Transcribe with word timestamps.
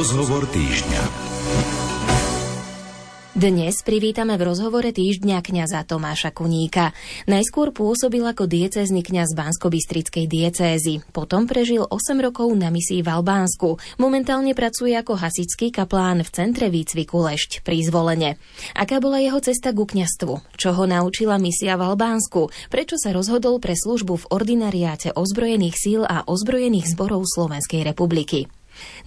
Rozhovor 0.00 0.48
týždňa. 0.48 1.02
Dnes 3.36 3.84
privítame 3.84 4.40
v 4.40 4.48
rozhovore 4.48 4.88
týždňa 4.88 5.44
kňaza 5.44 5.84
Tomáša 5.84 6.32
Kuníka. 6.32 6.96
Najskôr 7.28 7.68
pôsobil 7.68 8.24
ako 8.24 8.48
diecézny 8.48 9.04
kňaz 9.04 9.36
Bansko-Bystrickej 9.36 10.24
diecézy. 10.24 11.04
Potom 11.12 11.44
prežil 11.44 11.84
8 11.84 12.16
rokov 12.16 12.48
na 12.56 12.72
misii 12.72 13.04
v 13.04 13.12
Albánsku. 13.12 13.76
Momentálne 14.00 14.56
pracuje 14.56 14.96
ako 14.96 15.20
hasičský 15.20 15.68
kaplán 15.68 16.24
v 16.24 16.32
centre 16.32 16.72
výcviku 16.72 17.20
Lešť 17.20 17.60
pri 17.60 17.84
zvolenie. 17.84 18.40
Aká 18.72 19.04
bola 19.04 19.20
jeho 19.20 19.44
cesta 19.44 19.68
ku 19.76 19.84
kňastvu? 19.84 20.56
Čo 20.56 20.80
ho 20.80 20.88
naučila 20.88 21.36
misia 21.36 21.76
v 21.76 21.92
Albánsku? 21.92 22.72
Prečo 22.72 22.96
sa 22.96 23.12
rozhodol 23.12 23.60
pre 23.60 23.76
službu 23.76 24.16
v 24.16 24.28
ordinariáte 24.32 25.12
ozbrojených 25.12 25.76
síl 25.76 26.08
a 26.08 26.24
ozbrojených 26.24 26.88
zborov 26.88 27.28
Slovenskej 27.28 27.84
republiky? 27.84 28.48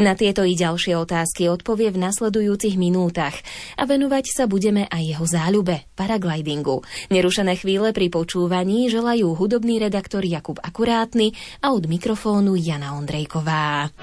Na 0.02 0.18
tieto 0.18 0.42
i 0.44 0.58
ďalšie 0.58 0.98
otázky 0.98 1.48
odpovie 1.48 1.94
v 1.94 2.02
nasledujúcich 2.02 2.76
minútach 2.76 3.38
a 3.78 3.84
venovať 3.86 4.26
sa 4.34 4.44
budeme 4.50 4.90
aj 4.90 5.04
jeho 5.04 5.26
záľube, 5.26 5.86
paraglidingu. 5.94 6.82
Nerušené 7.14 7.60
chvíle 7.60 7.94
pri 7.94 8.10
počúvaní 8.10 8.90
želajú 8.90 9.38
hudobný 9.38 9.78
redaktor 9.78 10.26
Jakub 10.26 10.58
Akurátny 10.60 11.34
a 11.62 11.72
od 11.72 11.86
mikrofónu 11.86 12.58
Jana 12.58 12.98
Ondrejková. 12.98 13.94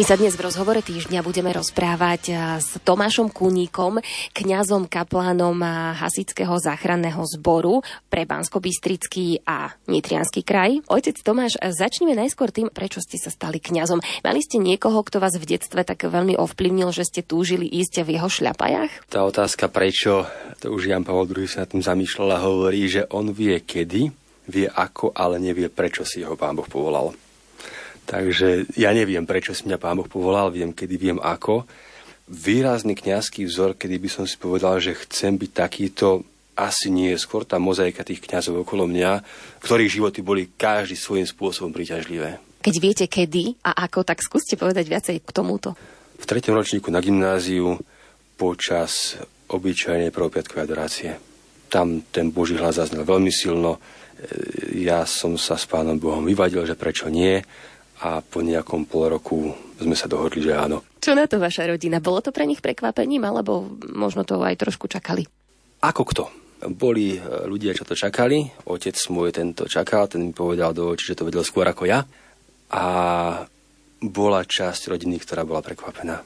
My 0.00 0.08
sa 0.08 0.16
dnes 0.16 0.32
v 0.32 0.48
rozhovore 0.48 0.80
týždňa 0.80 1.20
budeme 1.20 1.52
rozprávať 1.52 2.32
s 2.56 2.80
Tomášom 2.88 3.28
Kuníkom, 3.28 4.00
kňazom, 4.32 4.88
kaplánom 4.88 5.60
Hasického 5.92 6.56
záchranného 6.56 7.20
zboru 7.28 7.84
pre 8.08 8.24
bansko 8.24 8.64
a 9.44 9.76
Nitrianský 9.92 10.40
kraj. 10.40 10.80
Otec 10.88 11.20
Tomáš, 11.20 11.60
začneme 11.60 12.16
najskôr 12.16 12.48
tým, 12.48 12.72
prečo 12.72 13.04
ste 13.04 13.20
sa 13.20 13.28
stali 13.28 13.60
kňazom. 13.60 14.00
Mali 14.24 14.40
ste 14.40 14.56
niekoho, 14.56 15.04
kto 15.04 15.20
vás 15.20 15.36
v 15.36 15.44
detstve 15.44 15.84
tak 15.84 16.08
veľmi 16.08 16.32
ovplyvnil, 16.32 16.96
že 16.96 17.04
ste 17.04 17.20
túžili 17.20 17.68
ísť 17.68 18.00
v 18.00 18.16
jeho 18.16 18.32
šľapajach? 18.32 19.04
Tá 19.12 19.20
otázka 19.28 19.68
prečo, 19.68 20.24
to 20.64 20.72
už 20.72 20.96
Jan 20.96 21.04
Pavel 21.04 21.28
II 21.28 21.44
sa 21.44 21.68
nad 21.68 21.76
tým 21.76 21.84
zamýšľal 21.84 22.40
a 22.40 22.44
hovorí, 22.48 22.88
že 22.88 23.04
on 23.12 23.36
vie 23.36 23.60
kedy, 23.60 24.08
vie 24.48 24.64
ako, 24.64 25.12
ale 25.12 25.36
nevie 25.36 25.68
prečo 25.68 26.08
si 26.08 26.24
ho 26.24 26.40
pán 26.40 26.56
Boh 26.56 26.64
povolal. 26.64 27.12
Takže 28.06 28.70
ja 28.74 28.90
neviem, 28.90 29.22
prečo 29.26 29.54
si 29.54 29.66
mňa 29.66 29.78
Pán 29.78 29.98
Boh 30.00 30.08
povolal, 30.08 30.50
viem 30.50 30.74
kedy, 30.74 30.96
viem 30.98 31.18
ako. 31.20 31.66
výrazný 32.30 32.94
kňazský 32.94 33.42
vzor, 33.50 33.74
kedy 33.74 33.96
by 33.98 34.08
som 34.08 34.24
si 34.26 34.38
povedal, 34.38 34.78
že 34.78 34.94
chcem 34.94 35.34
byť 35.34 35.50
takýto, 35.50 36.22
asi 36.54 36.92
nie 36.92 37.10
skôr 37.18 37.42
tá 37.42 37.58
mozaika 37.58 38.06
tých 38.06 38.22
kňazov 38.22 38.62
okolo 38.62 38.86
mňa, 38.86 39.24
ktorých 39.64 39.94
životy 39.98 40.20
boli 40.22 40.52
každý 40.54 40.94
svojím 40.94 41.26
spôsobom 41.26 41.74
príťažlivé. 41.74 42.38
Keď 42.60 42.74
viete 42.76 43.06
kedy 43.08 43.56
a 43.64 43.88
ako, 43.88 44.04
tak 44.04 44.20
skúste 44.20 44.60
povedať 44.60 44.84
viacej 44.84 45.16
k 45.24 45.30
tomuto. 45.32 45.72
V 46.20 46.28
tretom 46.28 46.52
ročníku 46.52 46.92
na 46.92 47.00
gymnáziu 47.00 47.80
počas 48.36 49.16
obyčajnej 49.48 50.12
prvopiatkovej 50.12 50.64
adorácie. 50.68 51.10
Tam 51.72 52.04
ten 52.12 52.28
Boží 52.28 52.60
hlas 52.60 52.76
zaznel 52.76 53.08
veľmi 53.08 53.32
silno. 53.32 53.80
E, 53.80 54.84
ja 54.84 55.08
som 55.08 55.40
sa 55.40 55.56
s 55.56 55.64
pánom 55.64 55.96
Bohom 55.96 56.28
vyvadil, 56.28 56.68
že 56.68 56.76
prečo 56.76 57.08
nie 57.08 57.40
a 58.00 58.24
po 58.24 58.40
nejakom 58.40 58.88
pol 58.88 59.12
roku 59.12 59.52
sme 59.76 59.92
sa 59.92 60.08
dohodli, 60.08 60.44
že 60.44 60.56
áno. 60.56 60.80
Čo 61.00 61.12
na 61.12 61.28
to 61.28 61.36
vaša 61.36 61.68
rodina? 61.68 62.00
Bolo 62.00 62.24
to 62.24 62.32
pre 62.32 62.48
nich 62.48 62.64
prekvapením, 62.64 63.24
alebo 63.28 63.68
možno 63.92 64.24
to 64.24 64.40
aj 64.40 64.56
trošku 64.56 64.88
čakali? 64.88 65.28
Ako 65.84 66.02
kto? 66.08 66.24
Boli 66.76 67.16
e, 67.16 67.20
ľudia, 67.48 67.72
čo 67.72 67.88
to 67.88 67.96
čakali. 67.96 68.44
Otec 68.68 68.96
môj 69.08 69.32
tento 69.32 69.64
čakal, 69.64 70.08
ten 70.08 70.28
mi 70.28 70.32
povedal 70.32 70.76
do 70.76 70.92
očí, 70.92 71.12
že 71.12 71.16
to 71.16 71.28
vedel 71.28 71.44
skôr 71.44 71.64
ako 71.64 71.88
ja. 71.88 72.04
A 72.72 72.84
bola 74.00 74.40
časť 74.44 74.92
rodiny, 74.92 75.20
ktorá 75.20 75.44
bola 75.44 75.60
prekvapená. 75.60 76.20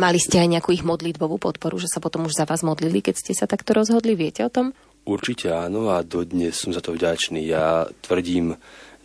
Mali 0.00 0.16
ste 0.16 0.40
aj 0.40 0.48
nejakú 0.48 0.72
ich 0.72 0.84
modlitbovú 0.84 1.36
podporu, 1.36 1.76
že 1.76 1.92
sa 1.92 2.00
potom 2.00 2.24
už 2.24 2.36
za 2.36 2.48
vás 2.48 2.64
modlili, 2.64 3.04
keď 3.04 3.14
ste 3.20 3.32
sa 3.36 3.44
takto 3.44 3.76
rozhodli? 3.76 4.16
Viete 4.16 4.44
o 4.44 4.52
tom? 4.52 4.72
Určite 5.04 5.52
áno 5.52 5.92
a 5.92 6.04
dodnes 6.04 6.60
som 6.60 6.76
za 6.76 6.84
to 6.84 6.92
vďačný. 6.92 7.44
Ja 7.48 7.88
tvrdím 8.04 8.56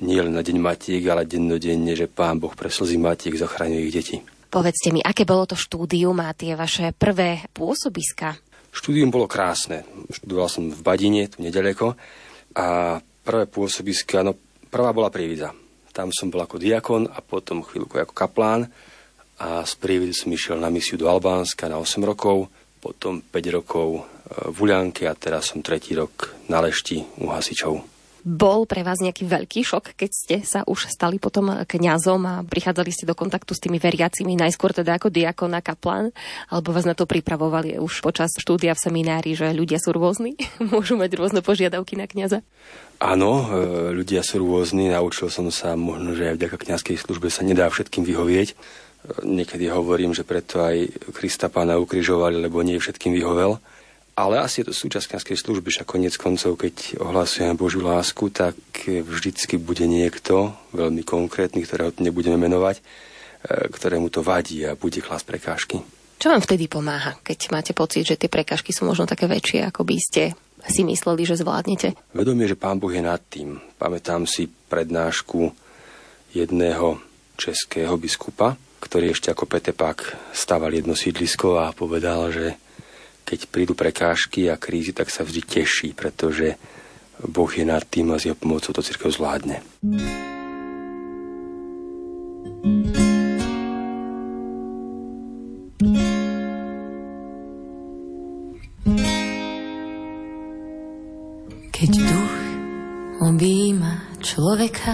nie 0.03 0.19
len 0.19 0.36
na 0.36 0.44
deň 0.44 0.57
matiek, 0.59 1.03
ale 1.07 1.24
dennodenne, 1.24 1.95
že 1.95 2.12
pán 2.12 2.42
Boh 2.42 2.51
pre 2.51 2.68
slzy 2.68 3.00
matiek 3.00 3.36
zachraňuje 3.36 3.83
ich 3.88 3.95
deti. 3.95 4.18
Povedzte 4.51 4.92
mi, 4.95 5.03
aké 5.03 5.27
bolo 5.27 5.47
to 5.47 5.56
štúdium 5.59 6.15
a 6.24 6.31
tie 6.31 6.56
vaše 6.56 6.95
prvé 6.95 7.44
pôsobiska? 7.51 8.39
Štúdium 8.75 9.12
bolo 9.12 9.27
krásne. 9.27 9.88
Študoval 10.12 10.47
som 10.51 10.68
v 10.68 10.80
Badine, 10.83 11.31
tu 11.31 11.39
nedaleko. 11.39 11.95
A 12.56 13.00
prvé 13.00 13.47
pôsobiska, 13.47 14.24
no 14.24 14.36
prvá 14.68 14.92
bola 14.92 15.12
Prievidza. 15.12 15.56
Tam 15.95 16.12
som 16.12 16.27
bol 16.27 16.44
ako 16.44 16.59
diakon 16.59 17.07
a 17.07 17.24
potom 17.24 17.63
chvíľku 17.63 18.00
ako 18.00 18.12
kaplán. 18.12 18.68
A 19.39 19.63
z 19.63 19.74
Prievidzy 19.80 20.27
som 20.27 20.31
išiel 20.31 20.57
na 20.59 20.68
misiu 20.68 21.00
do 21.00 21.07
Albánska 21.07 21.71
na 21.71 21.80
8 21.80 22.03
rokov, 22.03 22.51
potom 22.80 23.24
5 23.24 23.57
rokov 23.59 23.88
e, 23.95 24.01
v 24.51 24.57
Ulianke 24.59 25.07
a 25.07 25.15
teraz 25.15 25.51
som 25.51 25.63
tretí 25.63 25.95
rok 25.95 26.36
na 26.51 26.63
Lešti 26.63 27.00
u 27.19 27.31
hasičov. 27.31 27.94
Bol 28.25 28.66
pre 28.66 28.81
vás 28.81 28.98
nejaký 29.06 29.30
veľký 29.30 29.62
šok, 29.62 29.94
keď 29.94 30.10
ste 30.10 30.36
sa 30.42 30.66
už 30.66 30.89
stali 30.89 31.22
potom 31.22 31.62
kňazom 31.62 32.22
a 32.25 32.36
prichádzali 32.42 32.89
ste 32.89 33.06
do 33.06 33.13
kontaktu 33.13 33.54
s 33.54 33.62
tými 33.62 33.77
veriacimi, 33.77 34.33
najskôr 34.33 34.74
teda 34.74 34.98
ako 34.98 35.13
diakon 35.13 35.54
kaplan, 35.62 36.10
alebo 36.50 36.74
vás 36.74 36.89
na 36.89 36.98
to 36.98 37.06
pripravovali 37.06 37.77
už 37.77 38.01
počas 38.01 38.33
štúdia 38.33 38.74
v 38.74 38.81
seminári, 38.81 39.38
že 39.38 39.54
ľudia 39.54 39.77
sú 39.77 39.94
rôzni, 39.94 40.33
môžu 40.74 40.98
mať 40.98 41.22
rôzne 41.22 41.45
požiadavky 41.45 41.94
na 42.01 42.10
kňaza? 42.10 42.42
Áno, 42.98 43.45
e, 43.45 43.94
ľudia 43.94 44.25
sú 44.25 44.42
rôzni, 44.42 44.89
naučil 44.89 45.30
som 45.30 45.54
sa 45.54 45.77
možno, 45.77 46.18
že 46.18 46.33
aj 46.33 46.42
vďaka 46.42 46.57
kňazskej 46.66 46.98
službe 46.98 47.30
sa 47.30 47.45
nedá 47.45 47.69
všetkým 47.69 48.01
vyhovieť. 48.01 48.50
E, 48.50 48.56
niekedy 49.22 49.69
hovorím, 49.69 50.18
že 50.18 50.25
preto 50.25 50.66
aj 50.66 50.89
Krista 51.13 51.45
pána 51.45 51.77
ukrižovali, 51.77 52.42
lebo 52.42 52.66
nie 52.66 52.81
všetkým 52.81 53.13
vyhovel. 53.13 53.62
Ale 54.15 54.39
asi 54.39 54.63
je 54.63 54.71
to 54.71 54.75
súčasť 54.75 55.12
kniazkej 55.12 55.35
služby, 55.35 55.69
že 55.75 55.83
konec 55.83 56.15
koncov, 56.15 56.56
keď 56.56 57.03
ohlasujeme 57.03 57.59
Božiu 57.59 57.83
lásku, 57.83 58.31
tak 58.31 58.56
vždycky 58.88 59.59
bude 59.59 59.83
niekto, 59.83 60.56
veľmi 60.71 61.03
konkrétny, 61.03 61.67
ktorého 61.67 61.91
nebudeme 62.00 62.39
menovať, 62.39 62.79
e, 62.79 62.83
ktorému 63.67 64.07
to 64.07 64.23
vadí 64.23 64.63
a 64.63 64.79
bude 64.79 65.03
klas 65.03 65.27
prekážky. 65.27 65.83
Čo 66.15 66.31
vám 66.31 66.39
vtedy 66.39 66.71
pomáha, 66.71 67.19
keď 67.27 67.51
máte 67.51 67.75
pocit, 67.75 68.07
že 68.07 68.15
tie 68.15 68.31
prekážky 68.31 68.71
sú 68.71 68.88
možno 68.88 69.03
také 69.03 69.27
väčšie, 69.27 69.67
ako 69.67 69.83
by 69.83 69.97
ste 70.00 70.31
si 70.63 70.88
mysleli, 70.88 71.27
že 71.27 71.35
zvládnete? 71.35 72.15
Vedomie, 72.15 72.47
že 72.47 72.56
Pán 72.56 72.79
Boh 72.79 72.89
je 72.89 73.03
nad 73.03 73.19
tým. 73.19 73.59
Pamätám 73.75 74.23
si 74.23 74.47
prednášku 74.47 75.51
jedného 76.31 77.03
českého 77.35 78.00
biskupa, 78.00 78.56
ktorý 78.79 79.12
ešte 79.12 79.27
ako 79.27 79.44
Petepák 79.44 80.31
staval 80.31 80.71
jedno 80.71 80.95
sídlisko 80.95 81.59
a 81.59 81.75
povedal, 81.75 82.31
že 82.31 82.56
keď 83.25 83.50
prídu 83.50 83.74
prekážky 83.74 84.48
a 84.54 84.56
krízy, 84.56 84.94
tak 84.94 85.10
sa 85.10 85.25
vždy 85.25 85.42
teší, 85.42 85.98
pretože 85.98 86.62
Boh 87.25 87.50
je 87.50 87.66
nad 87.66 87.81
tým 87.81 88.13
a 88.13 88.22
s 88.22 88.30
jeho 88.30 88.38
pomocou 88.38 88.69
to 88.69 88.86
církev 88.86 89.10
zvládne. 89.10 89.66
Keď 101.75 101.92
duch 101.92 102.36
objíma 103.25 104.16
človeka, 104.22 104.94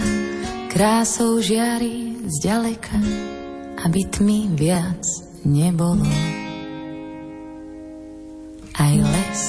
krásou 0.72 1.44
žiari 1.44 2.26
zďaleka, 2.42 2.98
aby 3.86 4.02
tmy 4.08 4.56
viac 4.56 5.04
nebolo. 5.46 6.08
Aj 8.82 8.98
les 8.98 9.42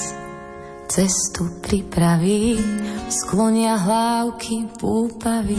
cestu 0.92 1.48
pripraví, 1.64 2.60
sklonia 3.08 3.80
hlávky 3.80 4.68
púpavy, 4.76 5.56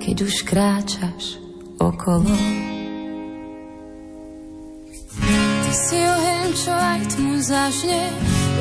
keď 0.00 0.16
už 0.24 0.34
kráčaš 0.48 1.36
okolo. 1.76 2.32
Ty 5.20 5.72
si 5.76 6.00
oheň, 6.00 6.48
čo 6.56 6.72
aj 6.72 7.00
tmu 7.12 7.36
zažne, 7.44 8.08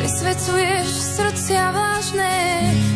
presvedcuješ 0.03 0.89
srdcia 0.91 1.63
vážne, 1.71 2.35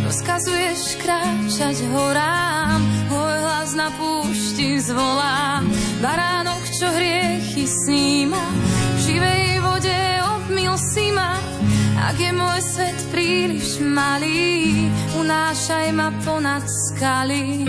rozkazuješ 0.03 0.99
kráčať 0.99 1.79
horám, 1.95 2.83
hoj 3.07 3.35
hlas 3.39 3.71
na 3.71 3.87
púšti 3.95 4.83
zvolá, 4.83 5.63
baránok, 6.03 6.63
čo 6.75 6.91
hriechy 6.91 7.63
sníma, 7.63 8.66
ak 12.07 12.15
je 12.15 12.31
môj 12.31 12.59
svet 12.63 12.99
príliš 13.11 13.83
malý, 13.83 14.87
unášaj 15.19 15.87
ma 15.91 16.07
ponad 16.23 16.63
skaly. 16.63 17.67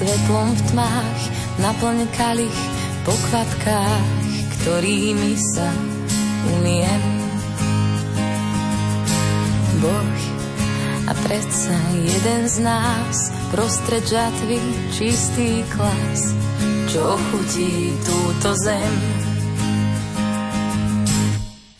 Svetlom 0.00 0.48
v 0.56 0.62
tmách, 0.72 1.20
naplň 1.60 2.08
kalich 2.16 2.60
po 3.04 3.12
kvapkách, 3.12 4.08
ktorými 4.56 5.36
sa 5.36 5.68
umiem. 6.56 7.02
Boh 9.84 10.16
a 11.04 11.12
predsa 11.20 11.76
jeden 12.00 12.42
z 12.48 12.64
nás 12.64 13.28
prostred 13.52 14.00
žatvy 14.08 14.56
čistý 14.96 15.60
klas, 15.68 16.32
čo 16.88 17.20
chutí 17.28 17.92
túto 18.00 18.56
zem. 18.56 18.94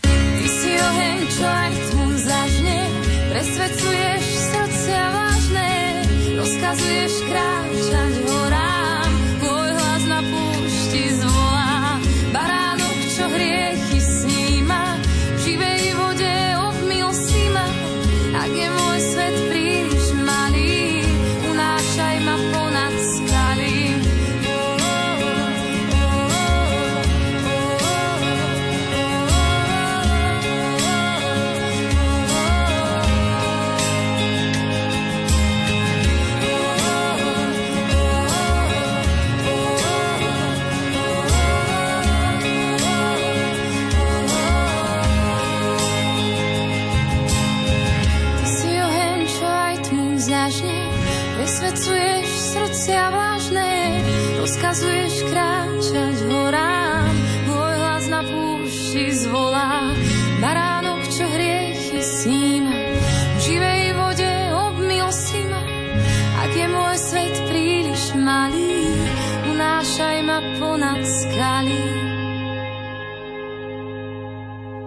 Ty 0.05 0.45
si 0.45 0.73
oheň, 0.77 1.19
čo 1.25 1.45
aj 1.49 1.73
tmu 1.89 2.07
zažne, 2.21 2.81
vážne, 3.33 4.10
rozkazuješ 6.71 7.27
kráčať 7.27 8.15
horám, 8.31 8.70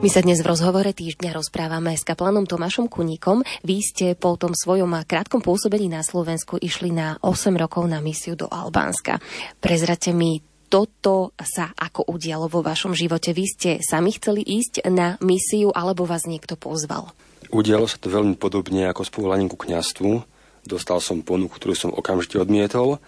My 0.04 0.12
sa 0.12 0.20
dnes 0.20 0.44
v 0.44 0.52
rozhovore 0.52 0.92
týždňa 0.92 1.32
rozprávame 1.32 1.96
s 1.96 2.04
kaplanom 2.04 2.44
Tomášom 2.44 2.92
Kuníkom. 2.92 3.40
Vy 3.64 3.80
ste 3.80 4.20
po 4.20 4.36
tom 4.36 4.52
svojom 4.52 4.92
krátkom 5.08 5.40
pôsobení 5.40 5.88
na 5.88 6.04
Slovensku 6.04 6.60
išli 6.60 6.92
na 6.92 7.16
8 7.24 7.56
rokov 7.56 7.88
na 7.88 8.04
misiu 8.04 8.36
do 8.36 8.52
Albánska. 8.52 9.24
Prezrate 9.64 10.12
mi, 10.12 10.44
toto 10.68 11.32
sa 11.40 11.72
ako 11.72 12.12
udialo 12.12 12.52
vo 12.52 12.60
vašom 12.60 12.92
živote? 12.92 13.32
Vy 13.32 13.46
ste 13.48 13.70
sami 13.80 14.12
chceli 14.12 14.44
ísť 14.44 14.84
na 14.92 15.16
misiu 15.24 15.72
alebo 15.72 16.04
vás 16.04 16.28
niekto 16.28 16.60
pozval? 16.60 17.16
Udialo 17.48 17.88
sa 17.88 17.96
to 17.96 18.12
veľmi 18.12 18.36
podobne 18.36 18.84
ako 18.92 19.08
s 19.08 19.14
povolaním 19.16 19.48
ku 19.48 19.56
kňastvu. 19.56 20.33
Dostal 20.64 21.04
som 21.04 21.20
ponuku, 21.20 21.60
ktorú 21.60 21.76
som 21.76 21.92
okamžite 21.92 22.40
odmietol 22.40 23.04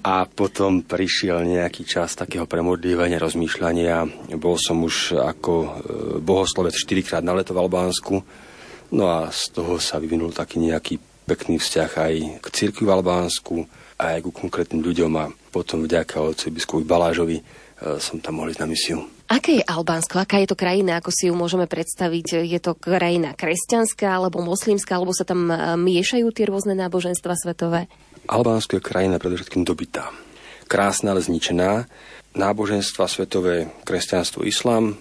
a 0.00 0.24
potom 0.24 0.80
prišiel 0.80 1.44
nejaký 1.44 1.84
čas 1.84 2.16
takého 2.16 2.48
premodlívania, 2.48 3.20
rozmýšľania. 3.20 4.08
Bol 4.40 4.56
som 4.56 4.80
už 4.80 5.12
ako 5.12 5.52
e, 5.60 5.68
bohoslovec 6.24 6.72
4 6.72 7.04
krát 7.04 7.24
na 7.24 7.36
leto 7.36 7.52
v 7.52 7.60
Albánsku. 7.60 8.14
No 8.96 9.04
a 9.12 9.28
z 9.28 9.52
toho 9.52 9.76
sa 9.76 10.00
vyvinul 10.00 10.32
taký 10.32 10.56
nejaký 10.56 10.96
pekný 11.28 11.60
vzťah 11.60 11.90
aj 12.00 12.14
k 12.40 12.46
cirkvi 12.48 12.88
v 12.88 12.94
Albánsku, 12.96 13.54
aj 14.00 14.24
ku 14.24 14.32
konkrétnym 14.32 14.80
ľuďom 14.80 15.12
a 15.20 15.28
potom 15.52 15.84
vďaka 15.84 16.16
otcovi 16.16 16.56
biskupovi 16.56 16.88
Balážovi 16.88 17.36
e, 17.40 17.42
som 18.00 18.24
tam 18.24 18.40
mohol 18.40 18.56
ísť 18.56 18.62
na 18.64 18.68
misiu. 18.72 19.13
Aké 19.34 19.58
je 19.58 19.66
Albánsko? 19.66 20.22
Aká 20.22 20.38
je 20.38 20.46
to 20.46 20.54
krajina? 20.54 21.02
Ako 21.02 21.10
si 21.10 21.26
ju 21.26 21.34
môžeme 21.34 21.66
predstaviť? 21.66 22.46
Je 22.46 22.58
to 22.62 22.78
krajina 22.78 23.34
kresťanská 23.34 24.06
alebo 24.06 24.38
moslimská? 24.38 24.94
Alebo 24.94 25.10
sa 25.10 25.26
tam 25.26 25.50
e, 25.50 25.74
miešajú 25.74 26.30
tie 26.30 26.46
rôzne 26.46 26.78
náboženstva 26.78 27.34
svetové? 27.34 27.90
Albánsko 28.30 28.78
je 28.78 28.86
krajina 28.86 29.18
predovšetkým 29.18 29.66
dobitá. 29.66 30.14
Krásna, 30.70 31.18
ale 31.18 31.26
zničená. 31.26 31.90
Náboženstva 32.38 33.10
svetové, 33.10 33.74
kresťanstvo, 33.82 34.46
islám. 34.46 34.94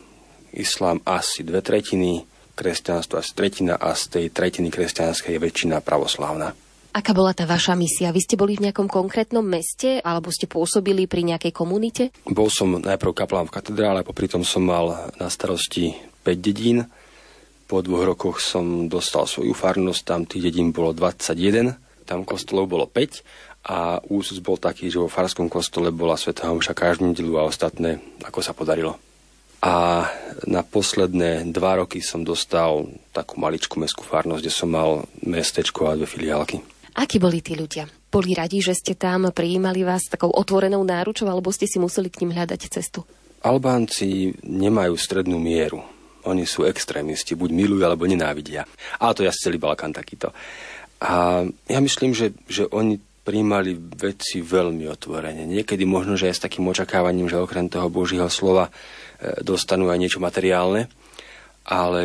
Islám 0.49 0.97
asi 1.05 1.45
dve 1.45 1.61
tretiny, 1.61 2.25
kresťanstvo 2.57 3.21
asi 3.21 3.37
tretina 3.37 3.77
a 3.77 3.93
z 3.93 4.17
tej 4.17 4.25
tretiny 4.33 4.73
kresťanskej 4.73 5.29
je 5.29 5.43
väčšina 5.45 5.77
pravoslávna. 5.85 6.57
Aká 6.93 7.11
bola 7.17 7.33
tá 7.33 7.49
vaša 7.49 7.73
misia? 7.73 8.13
Vy 8.13 8.21
ste 8.21 8.37
boli 8.37 8.53
v 8.53 8.69
nejakom 8.69 8.85
konkrétnom 8.85 9.41
meste 9.41 9.97
alebo 10.05 10.29
ste 10.29 10.45
pôsobili 10.45 11.09
pri 11.09 11.25
nejakej 11.25 11.49
komunite? 11.49 12.13
Bol 12.29 12.53
som 12.53 12.77
najprv 12.77 13.17
kaplán 13.17 13.49
v 13.49 13.55
katedrále, 13.57 14.05
popri 14.05 14.29
tom 14.29 14.45
som 14.45 14.61
mal 14.61 15.09
na 15.17 15.27
starosti 15.27 15.97
5 16.21 16.37
dedín. 16.37 16.85
Po 17.65 17.81
dvoch 17.81 18.05
rokoch 18.13 18.37
som 18.37 18.85
dostal 18.85 19.25
svoju 19.25 19.57
farnosť, 19.57 20.01
tam 20.05 20.29
tých 20.29 20.53
dedín 20.53 20.69
bolo 20.69 20.93
21 20.93 21.81
tam 22.03 22.27
kostolov 22.27 22.67
bolo 22.67 22.85
5 22.85 23.23
a 23.63 24.03
úsus 24.11 24.43
bol 24.43 24.59
taký, 24.59 24.91
že 24.91 24.99
vo 24.99 25.07
farskom 25.07 25.47
kostole 25.47 25.89
bola 25.89 26.19
Svetá 26.19 26.51
Homša 26.51 26.75
každú 26.75 27.09
nedelu 27.09 27.39
a 27.39 27.47
ostatné, 27.47 28.03
ako 28.27 28.39
sa 28.43 28.51
podarilo. 28.51 28.99
A 29.63 30.03
na 30.43 30.59
posledné 30.59 31.47
dva 31.55 31.79
roky 31.79 32.03
som 32.03 32.27
dostal 32.27 32.91
takú 33.15 33.39
maličkú 33.39 33.79
mestskú 33.79 34.03
farnosť, 34.03 34.43
kde 34.43 34.51
som 34.51 34.67
mal 34.67 35.07
mestečko 35.23 35.87
a 35.87 35.95
dve 35.95 36.03
filiálky. 36.03 36.59
Akí 36.93 37.17
boli 37.17 37.41
tí 37.41 37.57
ľudia? 37.57 37.89
Boli 38.13 38.37
radi, 38.37 38.61
že 38.61 38.77
ste 38.77 38.93
tam 38.93 39.33
prijímali 39.33 39.81
vás 39.81 40.05
takou 40.05 40.29
otvorenou 40.29 40.85
náručou, 40.85 41.25
alebo 41.25 41.49
ste 41.49 41.65
si 41.65 41.81
museli 41.81 42.13
k 42.13 42.21
ním 42.21 42.37
hľadať 42.37 42.61
cestu? 42.69 43.01
Albánci 43.41 44.37
nemajú 44.45 44.93
strednú 44.93 45.41
mieru. 45.41 45.81
Oni 46.23 46.45
sú 46.47 46.63
extrémisti, 46.63 47.35
buď 47.35 47.49
milujú, 47.51 47.83
alebo 47.83 48.07
nenávidia. 48.07 48.63
Ale 49.01 49.11
to 49.17 49.25
ja 49.25 49.33
celý 49.33 49.57
Balkán 49.59 49.91
takýto. 49.91 50.31
A 51.03 51.43
ja 51.67 51.79
myslím, 51.83 52.15
že, 52.15 52.31
že 52.47 52.69
oni 52.69 52.95
príjmali 53.23 53.75
veci 53.75 54.39
veľmi 54.39 54.87
otvorene. 54.87 55.47
Niekedy 55.47 55.83
možno, 55.87 56.19
že 56.19 56.31
aj 56.31 56.35
s 56.39 56.43
takým 56.45 56.67
očakávaním, 56.67 57.27
že 57.27 57.39
okrem 57.39 57.67
toho 57.67 57.87
Božího 57.87 58.27
slova 58.27 58.67
e, 58.67 58.71
dostanú 59.43 59.87
aj 59.87 59.99
niečo 59.99 60.19
materiálne, 60.19 60.91
ale 61.63 62.03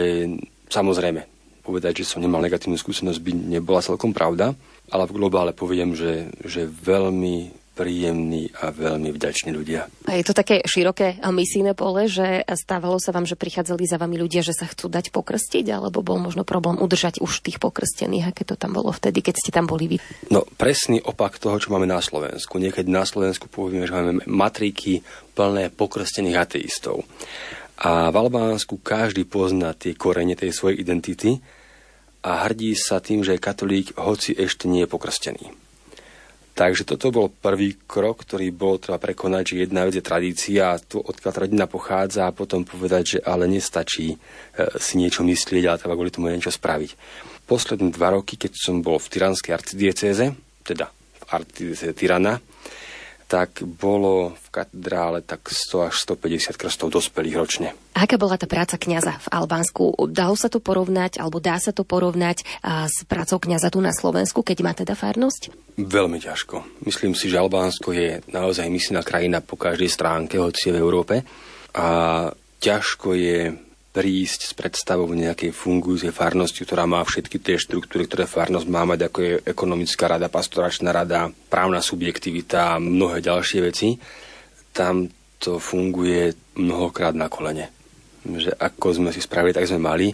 samozrejme, 0.71 1.27
povedať, 1.67 2.03
že 2.03 2.15
som 2.15 2.23
nemal 2.23 2.41
negatívnu 2.41 2.79
skúsenosť, 2.79 3.19
by 3.19 3.33
nebola 3.61 3.83
celkom 3.83 4.15
pravda, 4.15 4.55
ale 4.89 5.05
v 5.09 5.17
globále 5.17 5.53
poviem, 5.53 5.93
že, 5.95 6.33
že 6.45 6.65
veľmi 6.69 7.59
príjemní 7.79 8.51
a 8.59 8.75
veľmi 8.75 9.15
vďační 9.15 9.55
ľudia. 9.55 9.87
A 10.11 10.19
je 10.19 10.27
to 10.27 10.35
také 10.35 10.67
široké 10.67 11.23
misijné 11.23 11.79
pole, 11.79 12.11
že 12.11 12.43
stávalo 12.59 12.99
sa 12.99 13.15
vám, 13.15 13.23
že 13.23 13.39
prichádzali 13.39 13.87
za 13.87 14.03
vami 14.03 14.19
ľudia, 14.19 14.43
že 14.43 14.51
sa 14.51 14.67
chcú 14.67 14.91
dať 14.91 15.15
pokrstiť, 15.15 15.71
alebo 15.71 16.03
bol 16.03 16.19
možno 16.19 16.43
problém 16.43 16.75
udržať 16.83 17.23
už 17.23 17.47
tých 17.47 17.63
pokrstených, 17.63 18.35
aké 18.35 18.43
to 18.43 18.59
tam 18.59 18.75
bolo 18.75 18.91
vtedy, 18.91 19.23
keď 19.23 19.35
ste 19.39 19.55
tam 19.55 19.71
boli 19.71 19.95
vy? 19.95 19.97
No, 20.35 20.43
presný 20.59 20.99
opak 20.99 21.39
toho, 21.39 21.63
čo 21.63 21.71
máme 21.71 21.87
na 21.87 22.03
Slovensku. 22.03 22.59
Niekedy 22.59 22.91
na 22.91 23.07
Slovensku 23.07 23.47
povieme, 23.47 23.87
že 23.87 23.95
máme 23.95 24.27
matriky 24.27 25.07
plné 25.39 25.71
pokrstených 25.71 26.35
ateistov. 26.35 27.07
A 27.79 28.11
v 28.11 28.17
Albánsku 28.19 28.83
každý 28.83 29.23
pozná 29.23 29.71
tie 29.71 29.95
korene 29.95 30.35
tej 30.35 30.51
svojej 30.51 30.83
identity 30.83 31.39
a 32.23 32.47
hrdí 32.47 32.75
sa 32.75 32.99
tým, 32.99 33.23
že 33.23 33.39
je 33.39 33.45
katolík, 33.45 33.95
hoci 33.99 34.35
ešte 34.35 34.67
nie 34.67 34.85
je 34.85 34.91
pokrstený. 34.91 35.69
Takže 36.59 36.83
toto 36.83 37.15
bol 37.15 37.31
prvý 37.31 37.79
krok, 37.87 38.27
ktorý 38.27 38.51
bol 38.51 38.83
treba 38.83 38.99
prekonať, 38.99 39.55
že 39.55 39.63
jedna 39.63 39.87
vec 39.87 39.95
je 39.95 40.03
tradícia 40.03 40.75
to, 40.83 40.99
odkiaľ 40.99 41.47
rodina 41.47 41.71
pochádza 41.71 42.27
a 42.27 42.35
potom 42.35 42.67
povedať, 42.67 43.03
že 43.07 43.19
ale 43.23 43.47
nestačí 43.47 44.11
e, 44.11 44.17
si 44.75 44.99
niečo 44.99 45.23
myslieť, 45.23 45.71
ale 45.71 45.79
treba 45.79 45.95
kvôli 45.95 46.11
tomu 46.11 46.35
niečo 46.35 46.51
spraviť. 46.51 46.91
Posledné 47.47 47.95
dva 47.95 48.19
roky, 48.19 48.35
keď 48.35 48.59
som 48.59 48.83
bol 48.83 48.99
v 48.99 49.07
Tyranskej 49.07 49.55
arcidiecéze, 49.55 50.35
teda 50.67 50.91
v 50.91 51.25
arcidiecéze 51.31 51.95
Tyrana, 51.95 52.43
tak 53.29 53.61
bolo 53.61 54.33
v 54.33 54.47
katedrále 54.49 55.21
tak 55.21 55.53
100 55.53 55.93
až 55.93 55.95
150 56.09 56.57
krstov 56.57 56.89
dospelých 56.89 57.37
ročne. 57.37 57.69
Aká 57.93 58.17
bola 58.17 58.41
tá 58.41 58.49
práca 58.49 58.81
kňaza 58.81 59.21
v 59.21 59.29
Albánsku? 59.29 60.09
Dalo 60.09 60.33
sa 60.33 60.49
to 60.49 60.65
porovnať, 60.65 61.21
alebo 61.21 61.37
dá 61.37 61.61
sa 61.61 61.77
to 61.77 61.85
porovnať 61.85 62.49
s 62.89 63.05
prácou 63.05 63.37
kňaza 63.37 63.69
tu 63.69 63.85
na 63.85 63.93
Slovensku, 63.93 64.41
keď 64.41 64.59
má 64.65 64.73
teda 64.73 64.97
farnosť? 64.97 65.53
Veľmi 65.77 66.25
ťažko. 66.25 66.89
Myslím 66.89 67.13
si, 67.13 67.29
že 67.29 67.37
Albánsko 67.37 67.93
je 67.93 68.25
naozaj 68.33 68.65
misijná 68.73 69.05
krajina 69.05 69.45
po 69.45 69.61
každej 69.61 69.93
stránke, 69.93 70.41
hoci 70.41 70.73
je 70.73 70.75
v 70.75 70.81
Európe. 70.81 71.21
A 71.77 71.87
ťažko 72.65 73.13
je 73.13 73.53
prísť 73.89 74.41
s 74.49 74.53
predstavou 74.53 75.09
nejakej 75.11 75.51
fungujúcej 75.51 76.13
farnosti, 76.13 76.63
ktorá 76.63 76.85
má 76.85 77.01
všetky 77.01 77.41
tie 77.41 77.57
štruktúry, 77.57 78.05
ktoré 78.05 78.29
farnosť 78.29 78.69
má 78.69 78.85
mať, 78.85 79.01
ako 79.09 79.19
je 79.25 79.33
ekonomická 79.49 80.05
rada, 80.07 80.29
pastoračná 80.29 80.93
rada, 80.93 81.33
právna 81.49 81.81
subjektivita 81.81 82.77
a 82.77 82.83
mnohé 82.83 83.25
ďalšie 83.25 83.59
veci. 83.65 83.97
Tam 84.77 85.09
to 85.41 85.57
funguje 85.57 86.37
mnohokrát 86.61 87.17
na 87.17 87.33
kolene. 87.33 87.73
Že 88.23 88.55
ako 88.61 88.87
sme 89.03 89.11
si 89.15 89.25
spravili, 89.25 89.57
tak 89.57 89.67
sme 89.67 89.81
mali. 89.81 90.13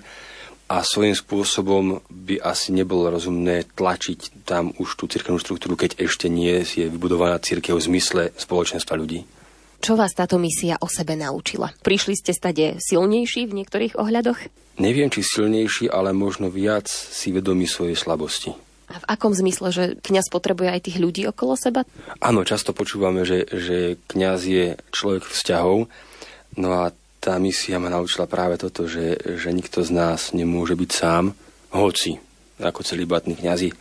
A 0.65 0.81
svojím 0.81 1.13
spôsobom 1.13 2.01
by 2.09 2.41
asi 2.41 2.73
nebolo 2.73 3.13
rozumné 3.13 3.69
tlačiť 3.77 4.49
tam 4.49 4.73
už 4.81 4.97
tú 4.97 5.05
cirkevnú 5.05 5.37
štruktúru, 5.37 5.77
keď 5.77 6.01
ešte 6.01 6.33
nie 6.33 6.65
je 6.65 6.89
vybudovaná 6.89 7.37
cirkev 7.37 7.77
v 7.77 7.87
zmysle 7.93 8.23
spoločenstva 8.33 8.97
ľudí. 8.97 9.29
Čo 9.85 10.01
vás 10.01 10.17
táto 10.17 10.41
misia 10.41 10.81
o 10.81 10.89
sebe 10.89 11.13
naučila? 11.13 11.69
Prišli 11.85 12.17
ste 12.17 12.33
stade 12.33 12.81
silnejší 12.81 13.45
v 13.45 13.61
niektorých 13.61 14.01
ohľadoch? 14.01 14.41
Neviem, 14.81 15.13
či 15.13 15.21
silnejší, 15.21 15.93
ale 15.93 16.17
možno 16.17 16.49
viac 16.49 16.89
si 16.89 17.29
vedomí 17.37 17.69
svojej 17.69 17.93
slabosti. 17.93 18.57
A 18.89 18.97
v 18.97 19.09
akom 19.13 19.37
zmysle, 19.37 19.69
že 19.69 19.85
kňaz 20.01 20.33
potrebuje 20.33 20.73
aj 20.73 20.89
tých 20.89 20.97
ľudí 20.97 21.29
okolo 21.29 21.53
seba? 21.61 21.85
Áno, 22.17 22.49
často 22.49 22.73
počúvame, 22.73 23.29
že, 23.29 23.45
že 23.45 24.01
kňaz 24.09 24.41
je 24.49 24.67
človek 24.89 25.29
vzťahov, 25.29 25.85
no 26.57 26.69
a 26.81 26.89
tá 27.21 27.37
misia 27.37 27.77
ma 27.77 27.93
naučila 27.93 28.25
práve 28.25 28.57
toto, 28.57 28.89
že, 28.89 29.21
že 29.37 29.53
nikto 29.53 29.85
z 29.85 29.93
nás 29.93 30.33
nemôže 30.33 30.81
byť 30.81 30.91
sám, 30.97 31.37
hoci 31.77 32.17
ako 32.57 32.81
celibatní 32.81 33.37
kňazi 33.37 33.69
e, 33.69 33.75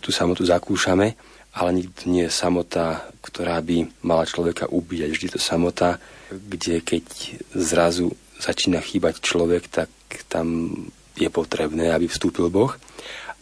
tú 0.00 0.08
samotu 0.08 0.48
zakúšame, 0.48 1.20
ale 1.58 1.82
nikdy 1.82 2.02
nie 2.06 2.24
je 2.30 2.38
samota, 2.38 3.10
ktorá 3.18 3.58
by 3.58 3.90
mala 4.06 4.22
človeka 4.22 4.70
ubíjať. 4.70 5.10
Vždy 5.10 5.28
to 5.34 5.40
samota, 5.42 5.98
kde 6.30 6.78
keď 6.78 7.04
zrazu 7.50 8.14
začína 8.38 8.78
chýbať 8.78 9.18
človek, 9.18 9.66
tak 9.66 9.90
tam 10.30 10.70
je 11.18 11.26
potrebné, 11.26 11.90
aby 11.90 12.06
vstúpil 12.06 12.46
Boh 12.46 12.78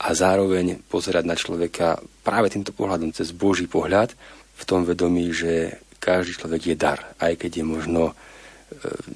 a 0.00 0.16
zároveň 0.16 0.80
pozerať 0.88 1.25
na 1.28 1.37
človeka 1.37 2.00
práve 2.25 2.49
týmto 2.49 2.73
pohľadom, 2.73 3.12
cez 3.12 3.37
Boží 3.37 3.68
pohľad, 3.68 4.16
v 4.56 4.62
tom 4.64 4.88
vedomí, 4.88 5.37
že 5.37 5.76
každý 6.00 6.40
človek 6.40 6.73
je 6.73 6.76
dar, 6.76 7.12
aj 7.20 7.37
keď 7.37 7.61
je 7.61 7.64
možno 7.68 8.02
e, 8.08 8.14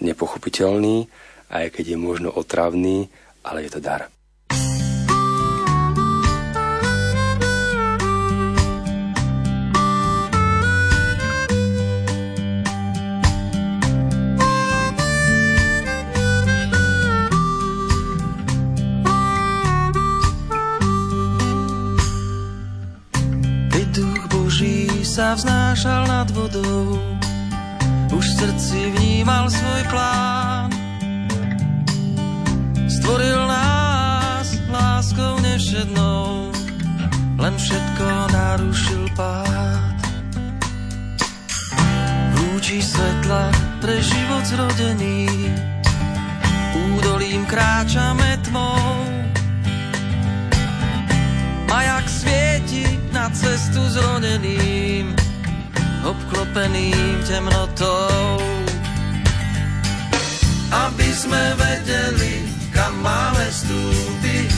nepochopiteľný, 0.05 1.09
aj 1.49 1.73
keď 1.73 1.97
je 1.97 1.99
možno 2.01 2.29
otravný, 2.29 3.09
ale 3.41 3.65
je 3.65 3.71
to 3.73 3.81
dar. 3.81 4.13
Sa 25.31 25.39
vznášal 25.39 26.11
nad 26.11 26.27
vodou, 26.35 26.99
už 28.11 28.25
v 28.27 28.35
srdci 28.35 28.91
vnímal 28.99 29.47
svoj 29.47 29.83
plán. 29.87 30.75
Stvoril 32.91 33.39
nás 33.47 34.59
láskou 34.67 35.39
nevšednou, 35.39 36.51
len 37.39 37.55
všetko 37.55 38.07
narušil 38.35 39.07
pád. 39.15 39.99
Lúči 42.35 42.83
svetla 42.83 43.55
pre 43.79 44.03
život 44.03 44.43
zrodený, 44.51 45.31
údolím 46.75 47.47
kráčame 47.47 48.35
tmou. 48.51 48.99
Majak 51.71 52.11
svieti 52.11 52.99
na 53.15 53.31
cestu 53.31 53.79
zroneným, 53.95 55.20
obklopeným 56.05 57.21
temnotou. 57.29 58.41
Aby 60.71 61.09
sme 61.13 61.43
vedeli, 61.59 62.47
kam 62.71 62.95
máme 63.03 63.47
stúpiť, 63.51 64.51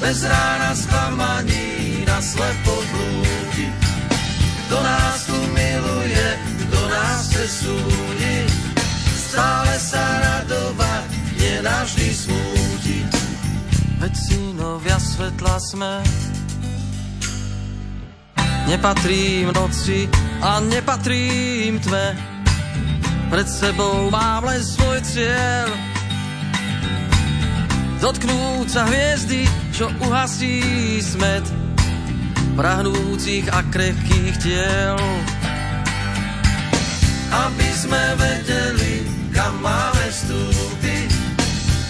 bez 0.00 0.24
rána 0.24 0.72
sklamaní 0.76 2.04
na 2.08 2.18
slepo 2.20 2.74
blúdi. 2.92 3.68
Kto 4.66 4.76
nás 4.82 5.28
tu 5.28 5.38
miluje, 5.54 6.26
kto 6.66 6.80
nás 6.90 7.20
chce 7.30 7.44
súdiť, 7.64 8.50
stále 9.14 9.74
sa 9.78 10.04
radovať, 10.20 11.06
nenavždy 11.38 12.08
smútiť. 12.10 13.10
Veď 14.00 14.12
synovia 14.12 14.98
svetla 15.00 15.56
sme, 15.60 15.92
nepatrím 18.66 19.54
noci 19.54 20.10
a 20.42 20.60
nepatrím 20.60 21.78
tme. 21.80 22.06
Pred 23.30 23.48
sebou 23.50 24.10
mám 24.10 24.46
len 24.46 24.62
svoj 24.62 25.02
cieľ, 25.02 25.66
dotknúť 27.98 28.66
sa 28.70 28.86
hviezdy, 28.86 29.50
čo 29.74 29.90
uhasí 29.98 30.62
smet 31.02 31.42
prahnúcich 32.54 33.50
a 33.50 33.66
krehkých 33.66 34.34
tiel. 34.38 34.98
Aby 37.34 37.68
sme 37.74 38.02
vedeli, 38.16 39.04
kam 39.34 39.58
máme 39.60 40.06
vstúpiť, 40.08 41.10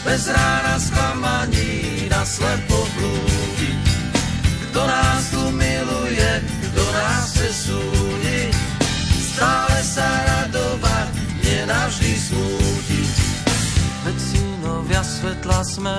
bez 0.02 0.23
rána 0.33 0.75
sklamaní 0.80 2.09
na 2.09 2.25
slepo 2.25 2.80
blúdiť. 2.97 3.85
Kto 4.71 4.80
nás 4.88 5.05
súdiť, 7.50 8.55
stále 9.19 9.79
sa 9.83 10.07
radovať, 10.07 11.11
nenavždy 11.45 12.12
smútiť. 12.15 13.15
Vecinovia 14.07 15.03
svetla 15.03 15.61
sme, 15.67 15.99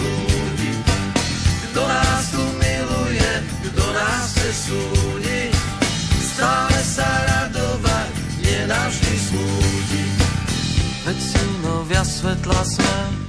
Veď 11.01 11.17
synovia 11.17 12.03
svetla 12.05 12.61
sme, 12.61 13.20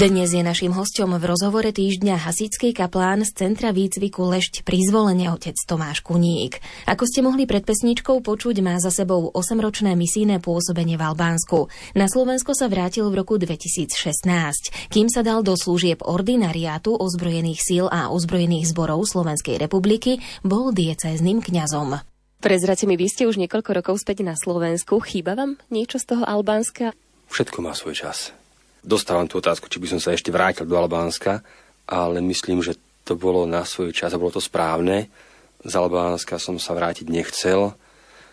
Dnes 0.00 0.32
je 0.32 0.40
našim 0.40 0.72
hostom 0.72 1.12
v 1.12 1.28
rozhovore 1.28 1.68
týždňa 1.68 2.24
hasický 2.24 2.72
kaplán 2.72 3.20
z 3.20 3.36
Centra 3.36 3.68
výcviku 3.68 4.24
Lešť 4.32 4.64
pri 4.64 4.80
zvolenie 4.88 5.28
otec 5.28 5.52
Tomáš 5.68 6.00
Kuník. 6.00 6.56
Ako 6.88 7.04
ste 7.04 7.20
mohli 7.20 7.44
pred 7.44 7.60
pesničkou 7.60 8.24
počuť, 8.24 8.64
má 8.64 8.80
za 8.80 8.88
sebou 8.88 9.28
8-ročné 9.28 9.92
misijné 10.00 10.40
pôsobenie 10.40 10.96
v 10.96 11.04
Albánsku. 11.04 11.68
Na 11.92 12.08
Slovensko 12.08 12.56
sa 12.56 12.72
vrátil 12.72 13.12
v 13.12 13.20
roku 13.20 13.36
2016. 13.36 14.88
Kým 14.88 15.12
sa 15.12 15.20
dal 15.20 15.44
do 15.44 15.52
služieb 15.52 16.00
ordinariátu 16.00 16.96
ozbrojených 16.96 17.60
síl 17.60 17.84
a 17.84 18.08
ozbrojených 18.08 18.72
zborov 18.72 19.04
Slovenskej 19.04 19.60
republiky, 19.60 20.24
bol 20.40 20.72
diecézným 20.72 21.44
kňazom. 21.44 22.00
Prezrate 22.40 22.88
mi, 22.88 22.96
vy 22.96 23.04
ste 23.04 23.28
už 23.28 23.36
niekoľko 23.36 23.84
rokov 23.84 24.00
späť 24.00 24.24
na 24.24 24.32
Slovensku. 24.32 24.96
Chýba 25.04 25.36
vám 25.36 25.60
niečo 25.68 26.00
z 26.00 26.16
toho 26.16 26.24
Albánska? 26.24 26.96
Všetko 27.28 27.60
má 27.60 27.76
svoj 27.76 28.00
čas. 28.00 28.32
Dostávam 28.80 29.28
tú 29.28 29.38
otázku, 29.38 29.68
či 29.68 29.76
by 29.76 29.86
som 29.92 30.00
sa 30.00 30.16
ešte 30.16 30.32
vrátil 30.32 30.64
do 30.64 30.76
Albánska, 30.76 31.44
ale 31.84 32.24
myslím, 32.24 32.64
že 32.64 32.80
to 33.04 33.16
bolo 33.16 33.44
na 33.44 33.64
svoj 33.68 33.92
čas 33.92 34.12
a 34.14 34.20
bolo 34.20 34.32
to 34.32 34.42
správne. 34.42 35.12
Z 35.60 35.74
Albánska 35.76 36.40
som 36.40 36.56
sa 36.56 36.72
vrátiť 36.72 37.12
nechcel, 37.12 37.76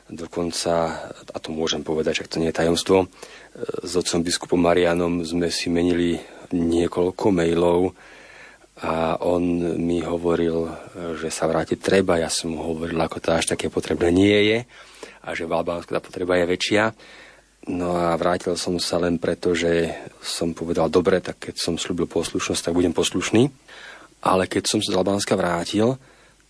dokonca, 0.08 0.74
a 1.12 1.38
to 1.44 1.52
môžem 1.52 1.84
povedať, 1.84 2.24
že 2.24 2.32
to 2.32 2.40
nie 2.40 2.48
je 2.52 2.60
tajomstvo, 2.64 3.12
s 3.84 3.92
otcom 3.98 4.24
biskupom 4.24 4.62
Marianom 4.62 5.26
sme 5.28 5.52
si 5.52 5.68
menili 5.68 6.22
niekoľko 6.56 7.26
mailov 7.34 7.92
a 8.78 9.18
on 9.26 9.42
mi 9.82 10.00
hovoril, 10.06 10.70
že 11.18 11.34
sa 11.34 11.50
vrátiť 11.50 11.82
treba. 11.82 12.22
Ja 12.22 12.30
som 12.30 12.54
mu 12.54 12.62
hovoril, 12.62 12.96
ako 13.02 13.18
to 13.18 13.34
až 13.34 13.52
také 13.52 13.68
potrebné 13.74 14.14
nie 14.14 14.40
je 14.54 14.60
a 15.26 15.34
že 15.34 15.50
v 15.50 15.58
Albánsku 15.58 15.92
tá 15.92 16.00
potreba 16.00 16.38
je 16.38 16.46
väčšia. 16.48 16.96
No 17.68 18.00
a 18.00 18.16
vrátil 18.16 18.56
som 18.56 18.80
sa 18.80 18.96
len 18.96 19.20
preto, 19.20 19.52
že 19.52 19.92
som 20.24 20.56
povedal, 20.56 20.88
dobre, 20.88 21.20
tak 21.20 21.52
keď 21.52 21.56
som 21.60 21.76
slúbil 21.76 22.08
poslušnosť, 22.08 22.72
tak 22.72 22.78
budem 22.78 22.96
poslušný. 22.96 23.52
Ale 24.24 24.48
keď 24.48 24.64
som 24.72 24.80
sa 24.80 24.96
z 24.96 25.00
Albánska 25.00 25.36
vrátil, 25.36 26.00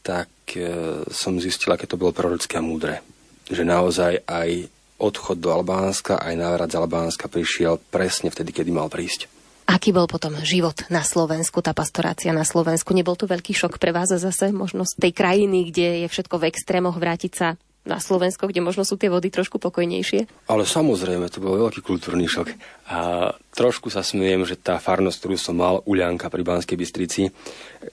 tak 0.06 0.30
e, 0.54 1.02
som 1.10 1.42
zistil, 1.42 1.74
aké 1.74 1.90
to 1.90 1.98
bolo 1.98 2.14
prorocké 2.14 2.62
a 2.62 2.64
múdre. 2.64 3.02
Že 3.50 3.66
naozaj 3.66 4.14
aj 4.30 4.70
odchod 5.02 5.42
do 5.42 5.50
Albánska, 5.50 6.22
aj 6.22 6.38
návrat 6.38 6.70
z 6.70 6.80
Albánska 6.80 7.26
prišiel 7.28 7.82
presne 7.90 8.30
vtedy, 8.30 8.54
kedy 8.54 8.70
mal 8.70 8.88
prísť. 8.88 9.30
Aký 9.68 9.92
bol 9.92 10.08
potom 10.08 10.32
život 10.48 10.88
na 10.88 11.04
Slovensku, 11.04 11.60
tá 11.60 11.76
pastorácia 11.76 12.32
na 12.32 12.48
Slovensku? 12.48 12.96
Nebol 12.96 13.20
to 13.20 13.28
veľký 13.28 13.52
šok 13.52 13.84
pre 13.84 13.92
vás 13.92 14.08
zase 14.16 14.56
možno 14.56 14.88
z 14.88 14.96
tej 14.96 15.12
krajiny, 15.12 15.68
kde 15.74 15.88
je 16.06 16.08
všetko 16.08 16.40
v 16.40 16.48
extrémoch, 16.48 16.96
vrátiť 16.96 17.34
sa 17.36 17.60
na 17.88 18.04
Slovensko, 18.04 18.52
kde 18.52 18.60
možno 18.60 18.84
sú 18.84 19.00
tie 19.00 19.08
vody 19.08 19.32
trošku 19.32 19.58
pokojnejšie? 19.58 20.52
Ale 20.52 20.68
samozrejme, 20.68 21.32
to 21.32 21.40
bol 21.40 21.56
veľký 21.56 21.80
kultúrny 21.80 22.28
šok. 22.28 22.52
A 22.92 23.32
trošku 23.56 23.88
sa 23.88 24.04
smiem, 24.04 24.44
že 24.44 24.60
tá 24.60 24.78
farnosť, 24.78 25.18
ktorú 25.18 25.36
som 25.40 25.56
mal, 25.56 25.80
Uľanka 25.88 26.28
pri 26.28 26.44
Banskej 26.44 26.76
Bystrici, 26.76 27.32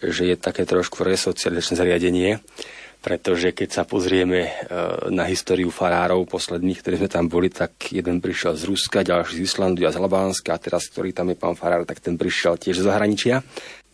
že 0.03 0.35
je 0.35 0.37
také 0.37 0.67
trošku 0.67 1.07
resocializačné 1.07 1.79
zariadenie, 1.79 2.43
pretože 3.05 3.53
keď 3.53 3.69
sa 3.69 3.83
pozrieme 3.85 4.49
e, 4.49 4.51
na 5.13 5.29
históriu 5.29 5.69
farárov 5.69 6.25
posledných, 6.25 6.81
ktorí 6.81 6.95
sme 7.05 7.13
tam 7.13 7.29
boli, 7.29 7.53
tak 7.53 7.93
jeden 7.93 8.25
prišiel 8.25 8.57
z 8.57 8.65
Ruska, 8.65 9.05
ďalší 9.05 9.39
z 9.39 9.45
Islandu 9.45 9.85
a 9.85 9.93
z 9.93 10.01
Albánska 10.01 10.57
a 10.57 10.63
teraz, 10.63 10.89
ktorý 10.89 11.13
tam 11.13 11.29
je 11.29 11.37
pán 11.37 11.53
farár, 11.53 11.85
tak 11.85 12.01
ten 12.01 12.17
prišiel 12.17 12.57
tiež 12.57 12.81
z 12.81 12.89
zahraničia. 12.89 13.45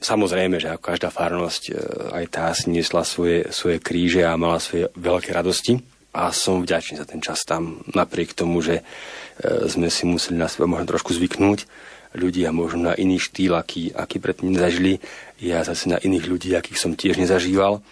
Samozrejme, 0.00 0.56
že 0.56 0.72
ako 0.72 0.96
každá 0.96 1.12
farnosť, 1.12 1.62
e, 1.68 1.72
aj 2.16 2.24
tá 2.32 2.48
si 2.56 2.72
nesla 2.72 3.04
svoje, 3.04 3.52
svoje 3.52 3.84
kríže 3.84 4.24
a 4.24 4.32
mala 4.40 4.56
svoje 4.56 4.88
veľké 4.96 5.28
radosti. 5.36 5.76
A 6.16 6.32
som 6.32 6.64
vďačný 6.64 6.98
za 6.98 7.06
ten 7.06 7.20
čas 7.20 7.44
tam, 7.46 7.84
napriek 7.92 8.32
tomu, 8.32 8.64
že 8.64 8.80
e, 8.80 8.82
sme 9.68 9.92
si 9.92 10.08
museli 10.08 10.40
na 10.40 10.48
seba 10.48 10.64
možno 10.64 10.88
trošku 10.88 11.12
zvyknúť. 11.12 11.68
Ľudia 12.16 12.50
možno 12.50 12.90
na 12.90 12.94
iný 12.96 13.20
štýl, 13.20 13.54
aký, 13.54 13.92
aký 13.92 14.18
predtým 14.18 14.56
nezažili. 14.56 14.98
Ja 15.38 15.62
zase 15.62 15.92
na 15.92 16.00
iných 16.00 16.26
ľudí, 16.26 16.50
akých 16.56 16.80
som 16.80 16.96
tiež 16.96 17.20
nezažíval. 17.20 17.84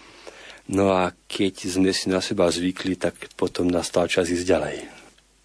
No 0.69 0.85
a 0.91 1.13
keď 1.29 1.65
sme 1.69 1.93
si 1.93 2.09
na 2.09 2.25
seba 2.25 2.49
zvykli, 2.49 2.97
tak 2.97 3.15
potom 3.37 3.69
nastal 3.69 4.09
čas 4.09 4.27
ísť 4.33 4.45
ďalej. 4.49 4.98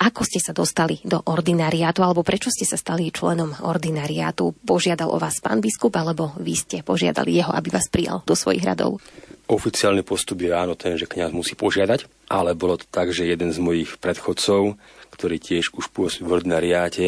Ako 0.05 0.21
ste 0.21 0.37
sa 0.37 0.53
dostali 0.53 1.01
do 1.01 1.17
ordinariátu, 1.17 2.05
alebo 2.05 2.21
prečo 2.21 2.53
ste 2.53 2.69
sa 2.69 2.77
stali 2.77 3.09
členom 3.09 3.64
ordinariátu? 3.64 4.53
Požiadal 4.61 5.09
o 5.09 5.17
vás 5.17 5.40
pán 5.40 5.64
biskup, 5.64 5.97
alebo 5.97 6.37
vy 6.37 6.53
ste 6.53 6.85
požiadali 6.85 7.40
jeho, 7.40 7.49
aby 7.49 7.73
vás 7.73 7.88
prijal 7.88 8.21
do 8.29 8.37
svojich 8.37 8.69
radov? 8.69 9.01
Oficiálny 9.49 10.05
postup 10.05 10.45
je 10.45 10.53
áno 10.53 10.77
ten, 10.77 11.01
že 11.01 11.09
kňaz 11.09 11.33
musí 11.33 11.57
požiadať, 11.57 12.05
ale 12.29 12.53
bolo 12.53 12.77
to 12.77 12.85
tak, 12.85 13.17
že 13.17 13.25
jeden 13.25 13.49
z 13.49 13.57
mojich 13.57 13.97
predchodcov, 13.97 14.77
ktorý 15.09 15.40
tiež 15.40 15.73
už 15.73 15.88
pôsobil 15.88 16.29
v 16.29 16.35
ordinariáte, 16.37 17.07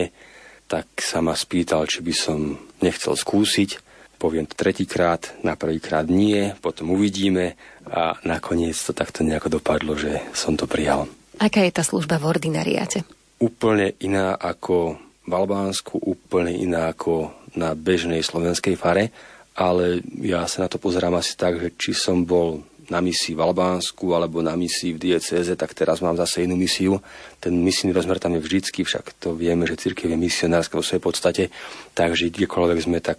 tak 0.64 0.88
sa 0.96 1.20
ma 1.20 1.36
spýtal, 1.36 1.84
či 1.84 2.00
by 2.00 2.14
som 2.16 2.56
nechcel 2.80 3.12
skúsiť. 3.12 3.84
Poviem 4.16 4.48
to 4.48 4.56
tretíkrát, 4.56 5.36
na 5.44 5.52
prvýkrát 5.52 6.08
nie, 6.08 6.56
potom 6.64 6.96
uvidíme 6.96 7.60
a 7.84 8.16
nakoniec 8.24 8.80
to 8.80 8.96
takto 8.96 9.20
nejako 9.20 9.60
dopadlo, 9.60 10.00
že 10.00 10.24
som 10.32 10.56
to 10.56 10.64
prijal. 10.64 11.12
Aká 11.36 11.64
je 11.64 11.72
tá 11.74 11.84
služba 11.84 12.16
v 12.16 12.32
ordinariáte? 12.32 13.04
Úplne 13.36 13.92
iná 14.00 14.32
ako 14.36 14.96
v 15.26 15.32
Albánsku, 15.32 16.00
úplne 16.00 16.54
iná 16.54 16.88
ako 16.88 17.34
na 17.58 17.76
bežnej 17.76 18.24
slovenskej 18.24 18.78
fare, 18.78 19.12
ale 19.56 20.00
ja 20.20 20.44
sa 20.48 20.64
na 20.64 20.68
to 20.68 20.80
pozerám 20.80 21.16
asi 21.16 21.36
tak, 21.36 21.60
že 21.60 21.72
či 21.76 21.92
som 21.96 22.24
bol 22.24 22.64
na 22.86 23.02
misii 23.02 23.34
v 23.34 23.42
Albánsku 23.42 24.14
alebo 24.14 24.38
na 24.40 24.54
misii 24.54 24.94
v 24.94 25.10
diecéze, 25.10 25.50
tak 25.58 25.74
teraz 25.74 25.98
mám 25.98 26.14
zase 26.14 26.46
inú 26.46 26.54
misiu. 26.54 27.02
Ten 27.42 27.58
misijný 27.58 27.90
rozmer 27.90 28.22
tam 28.22 28.38
je 28.38 28.44
vždycky, 28.44 28.86
však 28.86 29.18
to 29.18 29.34
vieme, 29.34 29.66
že 29.66 29.80
církev 29.80 30.06
je 30.06 30.18
misionárska 30.18 30.78
vo 30.78 30.86
svojej 30.86 31.02
podstate, 31.02 31.44
takže 31.98 32.30
kdekoľvek 32.30 32.78
sme, 32.78 32.98
tak 33.02 33.18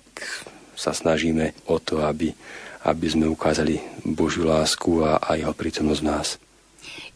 sa 0.78 0.96
snažíme 0.96 1.68
o 1.68 1.82
to, 1.84 2.06
aby, 2.06 2.32
aby 2.88 3.08
sme 3.12 3.28
ukázali 3.28 3.82
Božiu 4.08 4.48
lásku 4.48 5.04
a, 5.04 5.20
a 5.20 5.36
jeho 5.36 5.52
prítomnosť 5.52 6.02
v 6.02 6.08
nás. 6.08 6.28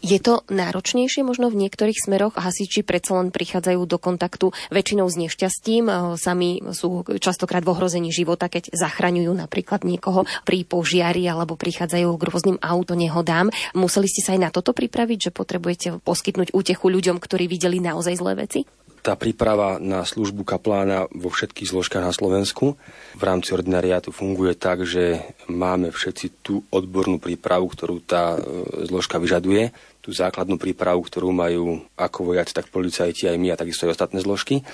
Je 0.01 0.17
to 0.17 0.41
náročnejšie 0.49 1.21
možno 1.21 1.53
v 1.53 1.61
niektorých 1.61 2.09
smeroch? 2.09 2.33
Hasiči 2.33 2.81
predsa 2.81 3.21
len 3.21 3.29
prichádzajú 3.29 3.81
do 3.85 4.01
kontaktu 4.01 4.49
väčšinou 4.73 5.05
s 5.05 5.15
nešťastím. 5.15 5.83
E, 5.85 5.93
sami 6.17 6.57
sú 6.73 7.05
častokrát 7.21 7.61
v 7.61 7.77
ohrození 7.77 8.09
života, 8.09 8.49
keď 8.49 8.73
zachraňujú 8.73 9.29
napríklad 9.29 9.85
niekoho 9.85 10.25
pri 10.41 10.65
požiari 10.65 11.29
alebo 11.29 11.53
prichádzajú 11.53 12.17
k 12.17 12.25
rôznym 12.25 12.57
autonehodám. 12.57 13.53
Museli 13.77 14.09
ste 14.09 14.25
sa 14.25 14.33
aj 14.33 14.41
na 14.41 14.49
toto 14.49 14.73
pripraviť, 14.73 15.29
že 15.29 15.31
potrebujete 15.31 16.01
poskytnúť 16.01 16.49
útechu 16.49 16.89
ľuďom, 16.89 17.21
ktorí 17.21 17.45
videli 17.45 17.77
naozaj 17.77 18.17
zlé 18.17 18.33
veci? 18.41 18.65
Tá 19.01 19.17
príprava 19.17 19.81
na 19.81 20.05
službu 20.05 20.45
kaplána 20.45 21.09
vo 21.09 21.33
všetkých 21.33 21.73
zložkách 21.73 22.05
na 22.05 22.13
Slovensku 22.13 22.77
v 23.17 23.23
rámci 23.25 23.51
ordinariátu 23.51 24.13
funguje 24.13 24.53
tak, 24.53 24.85
že 24.85 25.25
máme 25.49 25.89
všetci 25.89 26.45
tú 26.45 26.61
odbornú 26.69 27.17
prípravu, 27.17 27.65
ktorú 27.65 28.05
tá 28.05 28.37
e, 28.37 28.39
zložka 28.85 29.17
vyžaduje 29.17 29.73
tú 30.01 30.13
základnú 30.13 30.57
prípravu, 30.57 31.01
ktorú 31.05 31.29
majú 31.29 31.81
ako 31.97 32.33
vojaci, 32.33 32.53
tak 32.53 32.73
policajti 32.73 33.29
aj 33.29 33.37
my 33.37 33.53
a 33.53 33.59
takisto 33.59 33.85
aj 33.85 33.97
ostatné 33.97 34.21
zložky. 34.21 34.65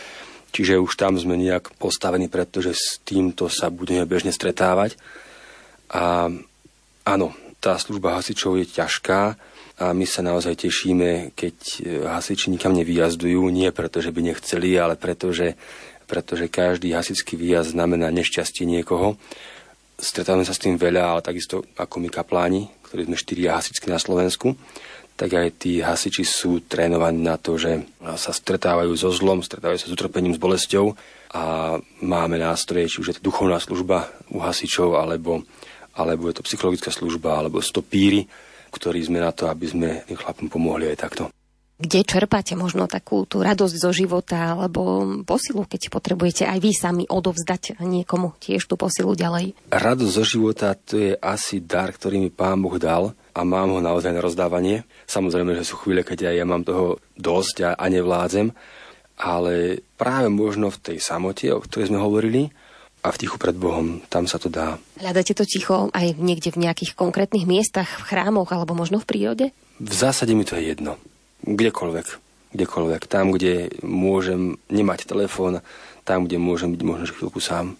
Čiže 0.56 0.80
už 0.80 0.96
tam 0.96 1.20
sme 1.20 1.36
nejak 1.36 1.76
postavení, 1.76 2.32
pretože 2.32 2.72
s 2.72 3.04
týmto 3.04 3.52
sa 3.52 3.68
budeme 3.68 4.08
bežne 4.08 4.32
stretávať. 4.32 4.96
A 5.92 6.32
áno, 7.04 7.28
tá 7.60 7.76
služba 7.76 8.16
hasičov 8.16 8.56
je 8.64 8.66
ťažká 8.72 9.36
a 9.78 9.94
my 9.94 10.06
sa 10.10 10.26
naozaj 10.26 10.58
tešíme, 10.58 11.38
keď 11.38 11.56
hasiči 12.10 12.50
nikam 12.50 12.74
nevyjazdujú, 12.74 13.46
nie 13.54 13.70
preto, 13.70 14.02
že 14.02 14.10
by 14.10 14.34
nechceli, 14.34 14.74
ale 14.74 14.98
preto, 14.98 15.30
že, 15.30 15.54
pretože 16.10 16.50
každý 16.50 16.98
hasičský 16.98 17.38
výjazd 17.38 17.78
znamená 17.78 18.10
nešťastie 18.10 18.66
niekoho. 18.66 19.22
Stretávame 19.98 20.46
sa 20.46 20.58
s 20.58 20.62
tým 20.62 20.78
veľa, 20.82 21.04
ale 21.18 21.22
takisto 21.22 21.62
ako 21.78 22.02
my 22.02 22.10
kapláni, 22.10 22.70
ktorí 22.90 23.06
sme 23.06 23.18
štyria 23.18 23.58
hasičky 23.58 23.90
na 23.90 24.02
Slovensku 24.02 24.58
tak 25.18 25.34
aj 25.34 25.48
tí 25.58 25.82
hasiči 25.82 26.22
sú 26.22 26.62
trénovaní 26.62 27.26
na 27.26 27.42
to, 27.42 27.58
že 27.58 27.90
sa 28.22 28.30
stretávajú 28.30 28.94
so 28.94 29.10
zlom, 29.10 29.42
stretávajú 29.42 29.82
sa 29.82 29.90
s 29.90 29.96
utrpením, 29.98 30.38
s 30.38 30.40
bolesťou 30.40 30.94
a 31.34 31.74
máme 32.06 32.38
nástroje, 32.38 32.86
či 32.86 33.02
už 33.02 33.08
je 33.10 33.16
to 33.18 33.34
duchovná 33.34 33.58
služba 33.58 34.14
u 34.30 34.38
hasičov, 34.38 34.94
alebo, 34.94 35.42
alebo 35.98 36.30
je 36.30 36.38
to 36.38 36.46
psychologická 36.46 36.94
služba, 36.94 37.34
alebo 37.42 37.66
stopíry, 37.66 38.30
ktorí 38.72 39.04
sme 39.06 39.24
na 39.24 39.32
to, 39.32 39.48
aby 39.48 39.66
sme 39.68 39.90
tým 40.08 40.18
chlapom 40.18 40.48
pomohli 40.52 40.92
aj 40.92 40.98
takto. 41.00 41.24
Kde 41.78 42.02
čerpáte 42.02 42.58
možno 42.58 42.90
takú 42.90 43.30
tú 43.30 43.46
radosť 43.46 43.76
zo 43.78 43.94
života 43.94 44.58
alebo 44.58 45.06
posilu, 45.22 45.62
keď 45.62 45.94
potrebujete 45.94 46.50
aj 46.50 46.58
vy 46.58 46.72
sami 46.74 47.04
odovzdať 47.06 47.78
niekomu 47.86 48.34
tiež 48.42 48.66
tú 48.66 48.74
posilu 48.82 49.14
ďalej? 49.14 49.54
Radosť 49.70 50.14
zo 50.18 50.26
života 50.26 50.74
to 50.74 50.98
je 50.98 51.14
asi 51.22 51.62
dar, 51.62 51.94
ktorý 51.94 52.18
mi 52.18 52.34
Pán 52.34 52.66
Boh 52.66 52.82
dal 52.82 53.14
a 53.14 53.46
mám 53.46 53.78
ho 53.78 53.78
naozaj 53.78 54.10
na 54.10 54.26
rozdávanie. 54.26 54.90
Samozrejme, 55.06 55.54
že 55.54 55.70
sú 55.70 55.78
chvíle, 55.78 56.02
keď 56.02 56.34
aj 56.34 56.36
ja 56.42 56.46
mám 56.50 56.66
toho 56.66 56.98
dosť 57.14 57.56
a, 57.62 57.72
a 57.78 57.86
nevládzem, 57.94 58.50
ale 59.22 59.86
práve 60.02 60.34
možno 60.34 60.74
v 60.74 60.82
tej 60.82 60.98
samote, 60.98 61.46
o 61.54 61.62
ktorej 61.62 61.94
sme 61.94 62.02
hovorili, 62.02 62.50
a 63.08 63.16
v 63.16 63.20
tichu 63.24 63.40
pred 63.40 63.56
Bohom, 63.56 64.04
tam 64.12 64.28
sa 64.28 64.36
to 64.36 64.52
dá. 64.52 64.76
Hľadáte 65.00 65.32
to 65.32 65.48
ticho 65.48 65.88
aj 65.96 66.20
niekde 66.20 66.52
v 66.52 66.68
nejakých 66.68 66.92
konkrétnych 66.92 67.48
miestach, 67.48 67.88
v 67.88 68.04
chrámoch 68.12 68.52
alebo 68.52 68.76
možno 68.76 69.00
v 69.00 69.08
prírode? 69.08 69.46
V 69.80 69.94
zásade 69.96 70.36
mi 70.36 70.44
to 70.44 70.60
je 70.60 70.76
jedno. 70.76 71.00
Kdekoľvek. 71.48 72.08
Kdekoľvek. 72.52 73.02
Tam, 73.08 73.32
kde 73.32 73.72
môžem 73.80 74.60
nemať 74.68 75.08
telefón, 75.08 75.64
tam, 76.04 76.28
kde 76.28 76.36
môžem 76.36 76.76
byť 76.76 76.82
možno 76.84 77.06
chvíľku 77.08 77.40
sám. 77.40 77.80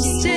ja 0.00 0.31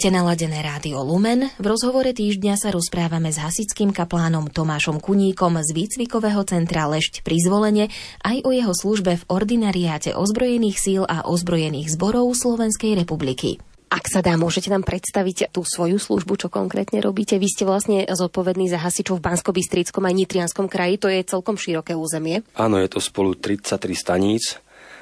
Máte 0.00 0.16
naladené 0.16 0.64
rádio 0.64 1.04
Lumen. 1.04 1.52
V 1.60 1.76
rozhovore 1.76 2.08
týždňa 2.08 2.56
sa 2.56 2.72
rozprávame 2.72 3.28
s 3.28 3.36
hasickým 3.36 3.92
kaplánom 3.92 4.48
Tomášom 4.48 4.96
Kuníkom 4.96 5.60
z 5.60 5.76
výcvikového 5.76 6.40
centra 6.48 6.88
Lešť 6.88 7.20
pri 7.20 7.36
zvolenie 7.36 7.92
aj 8.24 8.48
o 8.48 8.48
jeho 8.48 8.72
službe 8.72 9.20
v 9.20 9.26
ordinariáte 9.28 10.16
ozbrojených 10.16 10.80
síl 10.80 11.02
a 11.04 11.28
ozbrojených 11.28 11.92
zborov 11.92 12.32
Slovenskej 12.32 12.96
republiky. 12.96 13.60
Ak 13.92 14.08
sa 14.08 14.24
dá, 14.24 14.40
môžete 14.40 14.72
nám 14.72 14.88
predstaviť 14.88 15.52
tú 15.52 15.68
svoju 15.68 16.00
službu, 16.00 16.32
čo 16.40 16.48
konkrétne 16.48 17.04
robíte? 17.04 17.36
Vy 17.36 17.52
ste 17.52 17.68
vlastne 17.68 18.08
zodpovední 18.08 18.72
za 18.72 18.80
hasičov 18.80 19.20
v 19.20 19.24
Bansko-Bystrickom 19.28 20.00
aj 20.00 20.16
Nitrianskom 20.16 20.72
kraji, 20.72 20.96
to 20.96 21.12
je 21.12 21.28
celkom 21.28 21.60
široké 21.60 21.92
územie. 21.92 22.40
Áno, 22.56 22.80
je 22.80 22.88
to 22.88 23.04
spolu 23.04 23.36
33 23.36 23.76
staníc, 23.92 24.56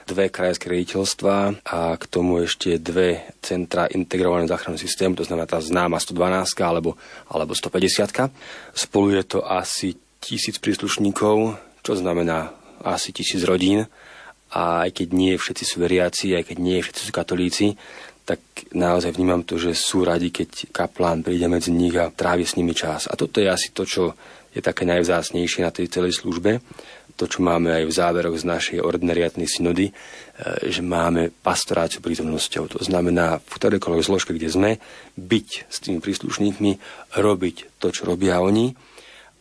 dve 0.08 0.32
krajské 0.32 0.72
riaditeľstva 0.72 1.68
a 1.68 1.92
k 2.00 2.04
tomu 2.08 2.40
ešte 2.40 2.80
dve 2.80 3.28
centra 3.44 3.84
integrovaného 3.92 4.48
záchranného 4.48 4.80
systému, 4.80 5.12
to 5.20 5.28
znamená 5.28 5.44
tá 5.44 5.60
známa 5.60 6.00
112 6.00 6.56
alebo, 6.64 6.96
alebo 7.28 7.52
150. 7.52 8.32
Spolu 8.72 9.20
je 9.20 9.24
to 9.28 9.44
asi 9.44 10.00
tisíc 10.24 10.56
príslušníkov, 10.56 11.60
čo 11.84 11.92
znamená 11.92 12.56
asi 12.80 13.12
tisíc 13.12 13.44
rodín. 13.44 13.84
A 14.48 14.88
aj 14.88 15.04
keď 15.04 15.08
nie 15.12 15.36
všetci 15.36 15.64
sú 15.68 15.76
veriaci, 15.84 16.32
aj 16.32 16.48
keď 16.48 16.56
nie 16.56 16.80
všetci 16.80 17.02
sú 17.04 17.12
katolíci, 17.12 17.76
tak 18.24 18.40
naozaj 18.76 19.16
vnímam 19.16 19.44
to, 19.44 19.60
že 19.60 19.76
sú 19.76 20.04
radi, 20.04 20.32
keď 20.32 20.72
kaplán 20.72 21.24
príde 21.24 21.48
medzi 21.48 21.72
nich 21.72 21.96
a 21.96 22.12
trávi 22.12 22.44
s 22.44 22.56
nimi 22.56 22.72
čas. 22.76 23.08
A 23.08 23.16
toto 23.16 23.40
je 23.40 23.48
asi 23.48 23.72
to, 23.72 23.88
čo 23.88 24.16
je 24.52 24.60
také 24.64 24.88
najvzácnejšie 24.88 25.64
na 25.64 25.72
tej 25.72 25.92
celej 25.92 26.20
službe. 26.20 26.60
To, 27.18 27.26
čo 27.26 27.42
máme 27.42 27.74
aj 27.74 27.84
v 27.90 27.96
záveroch 27.98 28.38
z 28.38 28.46
našej 28.46 28.78
ordinariatnej 28.78 29.50
synody, 29.50 29.90
e, 29.90 29.92
že 30.70 30.86
máme 30.86 31.34
pastoráciu 31.42 31.98
prítomnosťou. 31.98 32.78
To 32.78 32.80
znamená, 32.80 33.42
v 33.42 33.52
ktorejkoľvek 33.58 34.06
zložke, 34.06 34.30
kde 34.30 34.46
sme, 34.46 34.70
byť 35.18 35.48
s 35.66 35.76
tými 35.82 35.98
príslušníkmi, 35.98 36.78
robiť 37.18 37.82
to, 37.82 37.90
čo 37.90 38.06
robia 38.06 38.38
oni 38.38 38.70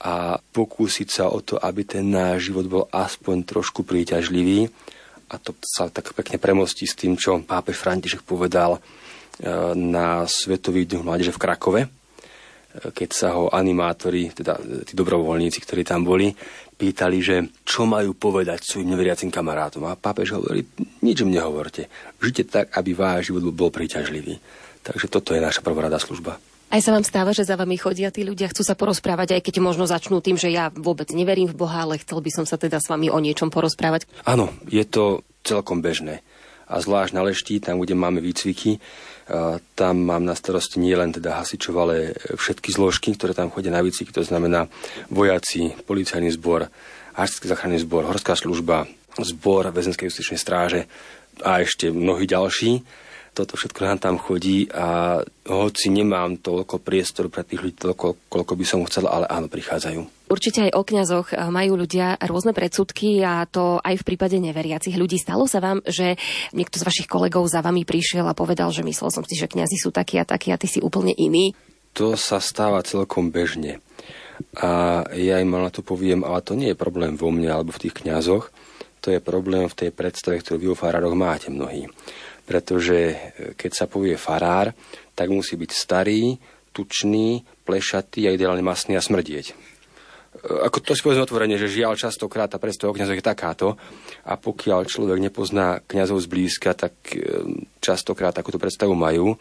a 0.01 0.41
pokúsiť 0.41 1.07
sa 1.09 1.29
o 1.29 1.41
to, 1.41 1.61
aby 1.61 1.85
ten 1.85 2.09
náš 2.09 2.49
život 2.49 2.65
bol 2.65 2.83
aspoň 2.89 3.45
trošku 3.45 3.85
príťažlivý, 3.85 4.69
a 5.27 5.35
to 5.35 5.51
sa 5.59 5.91
tak 5.91 6.15
pekne 6.15 6.39
premostí 6.39 6.87
s 6.87 6.95
tým, 6.95 7.19
čo 7.19 7.43
pápež 7.43 7.75
František 7.83 8.23
povedal 8.23 8.79
e, 8.79 8.79
na 9.75 10.23
Svetový 10.23 10.87
dňu 10.87 11.03
mládeže 11.03 11.35
v 11.35 11.41
Krakove, 11.43 11.81
keď 12.93 13.09
sa 13.09 13.33
ho 13.33 13.49
animátori, 13.49 14.29
teda 14.31 14.57
tí 14.85 14.93
dobrovoľníci, 14.93 15.59
ktorí 15.63 15.81
tam 15.81 16.05
boli, 16.05 16.33
pýtali, 16.77 17.17
že 17.19 17.35
čo 17.65 17.89
majú 17.89 18.13
povedať 18.13 18.61
svojim 18.61 18.93
neveriacim 18.93 19.33
kamarátom. 19.33 19.89
A 19.89 19.97
pápež 19.97 20.37
hovorí, 20.37 20.61
nič 21.01 21.25
im 21.25 21.33
nehovorte. 21.33 21.89
Žite 22.21 22.43
tak, 22.47 22.65
aby 22.77 22.93
váš 22.93 23.33
život 23.33 23.49
bol 23.49 23.73
príťažlivý. 23.73 24.37
Takže 24.85 25.09
toto 25.09 25.33
je 25.33 25.41
naša 25.41 25.65
prvorada 25.65 25.97
služba. 25.97 26.37
Aj 26.67 26.83
sa 26.83 26.91
vám 26.91 27.07
stáva, 27.07 27.31
že 27.31 27.47
za 27.47 27.55
vami 27.55 27.79
chodia 27.79 28.11
tí 28.11 28.27
ľudia, 28.27 28.51
chcú 28.51 28.59
sa 28.59 28.75
porozprávať, 28.75 29.39
aj 29.39 29.41
keď 29.47 29.63
možno 29.63 29.87
začnú 29.87 30.19
tým, 30.19 30.35
že 30.35 30.51
ja 30.51 30.67
vôbec 30.67 31.07
neverím 31.15 31.47
v 31.47 31.55
Boha, 31.55 31.87
ale 31.87 31.95
chcel 32.03 32.19
by 32.19 32.27
som 32.27 32.43
sa 32.43 32.59
teda 32.59 32.83
s 32.83 32.91
vami 32.91 33.07
o 33.07 33.15
niečom 33.23 33.47
porozprávať. 33.47 34.03
Áno, 34.27 34.51
je 34.67 34.83
to 34.83 35.23
celkom 35.47 35.79
bežné. 35.79 36.27
A 36.67 36.83
zvlášť 36.83 37.15
na 37.15 37.23
lešti, 37.23 37.63
tam, 37.63 37.79
kde 37.79 37.95
máme 37.95 38.19
výcviky, 38.19 38.83
Tam 39.75 39.95
mám 39.99 40.23
na 40.23 40.31
starosti 40.31 40.79
nielen 40.79 41.11
teda 41.11 41.43
hasičov, 41.43 41.75
ale 41.75 42.15
všetky 42.15 42.71
zložky, 42.71 43.11
ktoré 43.11 43.35
tam 43.35 43.51
chodia 43.51 43.75
na 43.75 43.83
výcvik, 43.83 44.15
to 44.15 44.23
znamená 44.23 44.71
vojaci, 45.11 45.75
policajný 45.83 46.31
zbor, 46.39 46.71
hasičský 47.19 47.51
záchranný 47.51 47.83
zbor, 47.83 48.07
horská 48.07 48.39
služba, 48.39 48.87
zbor 49.19 49.67
väzenskej 49.75 50.07
justičnej 50.07 50.39
stráže 50.39 50.81
a 51.43 51.59
ešte 51.59 51.91
mnohí 51.91 52.23
ďalší 52.23 52.81
toto 53.38 53.54
všetko 53.54 53.86
nám 53.86 54.00
tam 54.02 54.15
chodí 54.17 54.65
a 54.73 55.21
hoci 55.45 55.93
nemám 55.93 56.41
toľko 56.41 56.82
priestoru 56.82 57.30
pre 57.30 57.45
tých 57.45 57.62
ľudí, 57.62 57.78
toľko, 57.78 58.26
koľko 58.26 58.54
by 58.58 58.65
som 58.65 58.82
chcel, 58.89 59.06
ale 59.06 59.30
áno, 59.30 59.45
prichádzajú. 59.45 60.26
Určite 60.34 60.65
aj 60.67 60.71
o 60.73 60.82
kňazoch 60.82 61.38
majú 61.54 61.78
ľudia 61.78 62.17
rôzne 62.26 62.58
predsudky 62.58 63.21
a 63.21 63.45
to 63.45 63.78
aj 63.78 64.02
v 64.02 64.08
prípade 64.10 64.41
neveriacich 64.41 64.97
ľudí. 64.97 65.21
Stalo 65.21 65.45
sa 65.45 65.62
vám, 65.62 65.86
že 65.86 66.17
niekto 66.52 66.82
z 66.82 66.88
vašich 66.89 67.08
kolegov 67.08 67.45
za 67.45 67.62
vami 67.62 67.86
prišiel 67.86 68.26
a 68.26 68.34
povedal, 68.34 68.73
že 68.73 68.82
myslel 68.82 69.13
som 69.13 69.21
si, 69.21 69.38
že 69.38 69.45
kňazi 69.45 69.78
sú 69.78 69.93
takí 69.93 70.17
a 70.17 70.26
takí 70.26 70.50
a 70.50 70.58
ty 70.58 70.65
si 70.65 70.82
úplne 70.82 71.13
iný? 71.13 71.54
To 71.93 72.17
sa 72.17 72.41
stáva 72.41 72.82
celkom 72.82 73.30
bežne. 73.30 73.80
A 74.58 75.02
ja 75.13 75.41
im 75.41 75.54
na 75.54 75.69
to 75.69 75.86
poviem, 75.86 76.26
ale 76.26 76.45
to 76.45 76.58
nie 76.58 76.73
je 76.73 76.78
problém 76.78 77.17
vo 77.17 77.30
mne 77.30 77.50
alebo 77.54 77.73
v 77.73 77.89
tých 77.89 78.02
kňazoch, 78.02 78.50
to 79.02 79.13
je 79.13 79.23
problém 79.23 79.69
v 79.69 79.78
tej 79.78 79.89
predstave, 79.93 80.41
ktorú 80.43 80.58
vy 80.60 80.67
o 80.73 81.15
máte 81.15 81.47
mnohí 81.47 81.88
pretože 82.47 82.97
e, 83.12 83.15
keď 83.60 83.71
sa 83.75 83.86
povie 83.91 84.15
farár, 84.15 84.71
tak 85.12 85.27
musí 85.27 85.60
byť 85.60 85.71
starý, 85.75 86.39
tučný, 86.71 87.43
plešatý 87.67 88.31
a 88.31 88.33
ideálne 88.33 88.63
masný 88.63 88.95
a 88.95 89.03
smrdieť. 89.03 89.51
E, 89.51 89.55
ako 90.63 90.79
to 90.79 90.95
si 90.95 91.03
povedzme 91.03 91.27
otvorene, 91.27 91.60
že 91.60 91.67
žiaľ 91.67 91.99
častokrát 91.99 92.47
tá 92.47 92.55
predstava 92.55 92.93
o 92.93 92.95
kniazoch 92.95 93.19
je 93.19 93.25
takáto 93.25 93.75
a 94.23 94.39
pokiaľ 94.39 94.88
človek 94.88 95.19
nepozná 95.19 95.83
kňazov 95.83 96.23
zblízka, 96.23 96.71
tak 96.71 96.95
e, 97.12 97.43
častokrát 97.83 98.31
takúto 98.31 98.55
predstavu 98.62 98.95
majú 98.95 99.36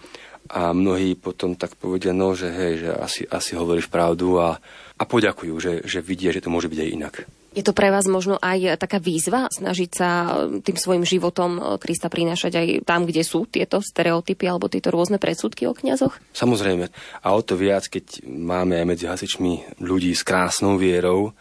a 0.50 0.74
mnohí 0.74 1.14
potom 1.14 1.54
tak 1.54 1.78
povedia, 1.78 2.10
no, 2.10 2.34
že 2.34 2.50
hej, 2.50 2.74
že 2.82 2.90
asi, 2.90 3.22
asi 3.26 3.54
hovoríš 3.54 3.86
pravdu 3.86 4.42
a, 4.42 4.58
a 4.98 5.02
poďakujú, 5.06 5.54
že, 5.62 5.72
že 5.86 6.02
vidia, 6.02 6.34
že 6.34 6.42
to 6.42 6.50
môže 6.50 6.66
byť 6.66 6.80
aj 6.82 6.90
inak. 6.90 7.14
Je 7.56 7.64
to 7.64 7.72
pre 7.72 7.88
vás 7.88 8.04
možno 8.04 8.36
aj 8.36 8.76
taká 8.76 9.00
výzva 9.00 9.48
snažiť 9.48 9.90
sa 9.96 10.08
e, 10.44 10.60
tým 10.60 10.76
svojim 10.76 11.08
životom 11.08 11.56
e, 11.56 11.60
Krista 11.80 12.12
prinášať 12.12 12.52
aj 12.52 12.66
tam, 12.84 13.08
kde 13.08 13.24
sú 13.24 13.48
tieto 13.48 13.80
stereotypy 13.80 14.44
alebo 14.44 14.68
tieto 14.68 14.92
rôzne 14.92 15.16
predsudky 15.16 15.64
o 15.64 15.72
kňazoch? 15.72 16.20
Samozrejme. 16.36 16.92
A 17.24 17.28
o 17.32 17.40
to 17.40 17.56
viac, 17.56 17.88
keď 17.88 18.28
máme 18.28 18.76
aj 18.76 18.84
medzi 18.84 19.08
hasičmi 19.08 19.80
ľudí 19.80 20.12
s 20.12 20.20
krásnou 20.20 20.76
vierou 20.76 21.32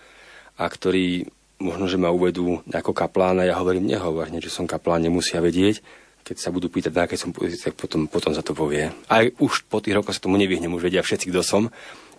a 0.56 0.63
ktorí 0.71 1.28
možno, 1.60 1.91
že 1.91 1.99
ma 1.99 2.15
uvedú 2.15 2.63
ako 2.71 2.95
kaplána, 2.95 3.43
ja 3.43 3.60
hovorím, 3.60 3.91
nehovor, 3.91 4.32
že 4.32 4.47
som 4.47 4.63
kaplán, 4.63 5.04
nemusia 5.04 5.43
vedieť, 5.43 5.84
keď 6.23 6.36
sa 6.39 6.49
budú 6.49 6.71
pýtať, 6.71 6.95
na 6.95 7.06
aké 7.06 7.19
som 7.19 7.36
pozícii, 7.36 7.69
tak 7.69 7.75
potom, 7.75 8.08
potom 8.08 8.32
za 8.32 8.41
to 8.41 8.56
povie. 8.56 8.88
Aj 9.12 9.25
už 9.38 9.67
po 9.67 9.84
tých 9.84 9.99
rokoch 9.99 10.15
sa 10.15 10.23
tomu 10.23 10.39
nevyhnem, 10.39 10.71
už 10.71 10.88
vedia 10.88 11.04
všetci, 11.04 11.30
kto 11.30 11.43
som, 11.43 11.63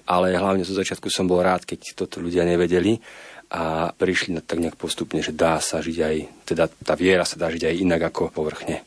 ale 0.07 0.39
hlavne 0.39 0.63
zo 0.63 0.73
začiatku 0.79 1.11
som 1.11 1.27
bol 1.27 1.43
rád, 1.43 1.67
keď 1.67 1.99
toto 1.99 2.23
ľudia 2.23 2.47
nevedeli 2.47 3.03
a 3.51 3.95
prišli 3.95 4.35
na 4.35 4.43
tak 4.43 4.59
nejak 4.59 4.75
postupne, 4.75 5.23
že 5.23 5.31
dá 5.31 5.63
sa 5.63 5.79
žiť 5.79 5.99
aj, 6.03 6.17
teda 6.49 6.67
tá 6.67 6.99
viera 6.99 7.23
sa 7.23 7.39
dá 7.39 7.47
žiť 7.47 7.63
aj 7.71 7.75
inak 7.79 8.03
ako 8.11 8.35
povrchne. 8.35 8.83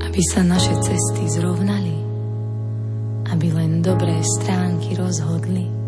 Aby 0.00 0.20
sa 0.28 0.44
naše 0.44 0.76
cesty 0.80 1.24
zrovnali, 1.28 1.96
aby 3.32 3.48
len 3.52 3.80
dobré 3.80 4.20
stránky 4.40 4.92
rozhodli, 4.92 5.81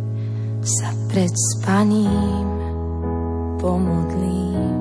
sa 0.65 0.89
pred 1.13 1.29
spaním 1.29 2.49
pomodlím, 3.61 4.73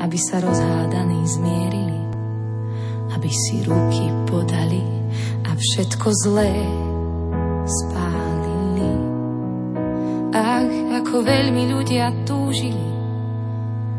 aby 0.00 0.16
sa 0.16 0.40
rozhádaní 0.40 1.20
zmierili, 1.28 2.00
aby 3.12 3.28
si 3.28 3.60
ruky 3.68 4.08
podali 4.24 4.80
a 5.44 5.52
všetko 5.52 6.08
zlé 6.24 6.56
spálili. 7.68 8.92
Ach, 10.32 10.72
ako 11.04 11.20
veľmi 11.20 11.76
ľudia 11.76 12.08
túžili 12.24 12.88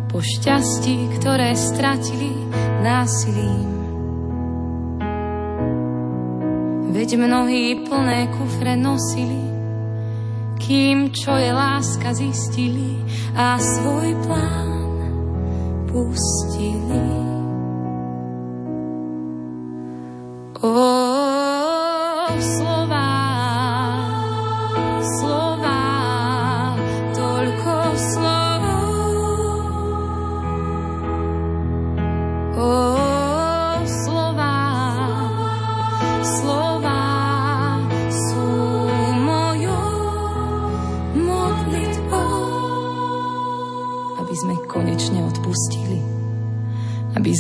po 0.10 0.26
šťastí, 0.26 1.22
ktoré 1.22 1.54
stratili 1.54 2.34
násilím. 2.82 3.70
Veď 6.92 7.16
mnohí 7.16 7.86
plné 7.88 8.28
kufre 8.36 8.74
nosili 8.76 9.61
kým 10.72 11.12
čo 11.12 11.36
je 11.36 11.52
láska 11.52 12.16
zistili 12.16 12.96
a 13.36 13.60
svoj 13.60 14.16
plán 14.24 15.04
pustili. 15.92 17.21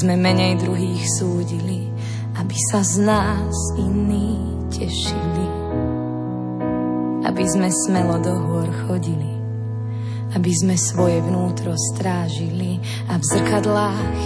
Menej 0.05 0.57
druhých 0.57 1.03
súdili, 1.19 1.89
aby 2.39 2.57
sa 2.71 2.81
z 2.81 3.05
nás 3.05 3.55
iní 3.77 4.39
tešili. 4.71 5.47
Aby 7.21 7.43
sme 7.45 7.69
smelo 7.69 8.17
do 8.19 8.33
hôr 8.33 8.69
chodili, 8.87 9.33
aby 10.33 10.51
sme 10.51 10.75
svoje 10.79 11.21
vnútro 11.21 11.77
strážili 11.93 12.81
a 13.07 13.19
v 13.19 13.23
zrkadlách 13.23 14.21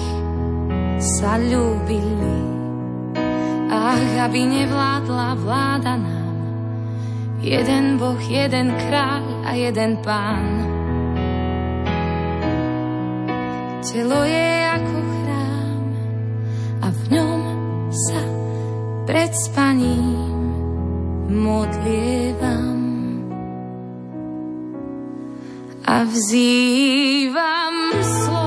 sa 1.02 1.38
ľúbili. 1.38 2.38
Ach, 3.70 4.30
aby 4.30 4.40
nevládla 4.48 5.30
vláda 5.38 6.00
nám, 6.00 6.38
jeden 7.44 8.00
Boh, 8.00 8.22
jeden 8.24 8.74
kráľ 8.74 9.24
a 9.46 9.52
jeden 9.54 10.00
pán. 10.02 10.66
Telo 13.86 14.28
je 14.28 14.50
ako 14.76 15.05
pred 19.06 19.32
spaním 19.36 20.18
modlievam 21.30 22.78
a 25.86 26.04
vzývam 26.04 27.74
dostali. 27.94 28.45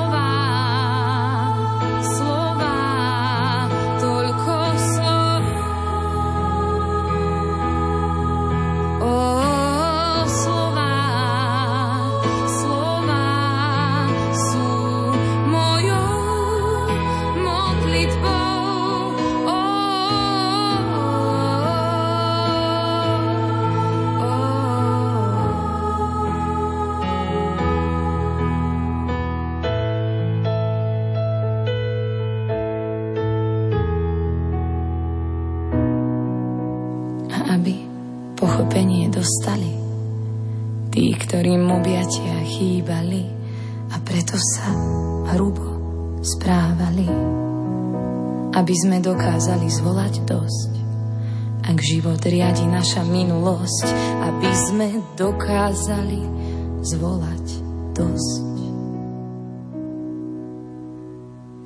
Aby 48.69 48.85
sme 48.85 49.01
dokázali 49.01 49.65
zvolať 49.73 50.29
dosť. 50.29 50.73
Ak 51.65 51.81
život 51.81 52.21
riadi 52.21 52.69
naša 52.69 53.01
minulosť, 53.01 53.89
aby 54.29 54.51
sme 54.53 54.87
dokázali 55.17 56.21
zvolať 56.85 57.47
dosť. 57.97 58.45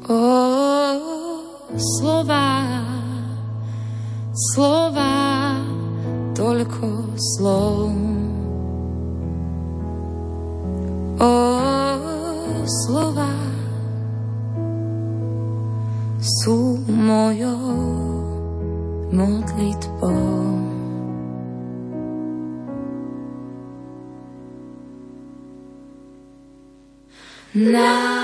Oh, 0.07 1.43
slova, 1.75 2.71
slova, 4.55 5.59
toľko 6.39 7.19
slov. 7.19 7.91
O 11.19 11.35
slova 12.87 13.52
sú 16.23 16.79
mojou 16.87 17.59
modlitbou. 19.11 20.23
Na 27.53 28.22